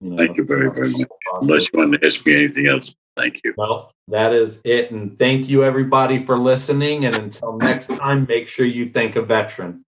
know, 0.00 0.16
Thank 0.16 0.36
you 0.36 0.44
very, 0.44 0.68
very 0.74 0.90
much. 0.92 1.08
Unless 1.40 1.72
you 1.72 1.78
want 1.78 2.00
to 2.00 2.06
ask 2.06 2.24
me 2.24 2.34
anything 2.34 2.68
else, 2.68 2.94
thank 3.16 3.40
you. 3.44 3.54
Well, 3.56 3.92
that 4.08 4.32
is 4.32 4.60
it. 4.64 4.90
And 4.90 5.18
thank 5.18 5.48
you, 5.48 5.64
everybody, 5.64 6.24
for 6.24 6.38
listening. 6.38 7.06
And 7.06 7.16
until 7.16 7.56
next 7.56 7.88
time, 7.96 8.26
make 8.28 8.48
sure 8.48 8.66
you 8.66 8.86
thank 8.86 9.16
a 9.16 9.22
veteran. 9.22 9.84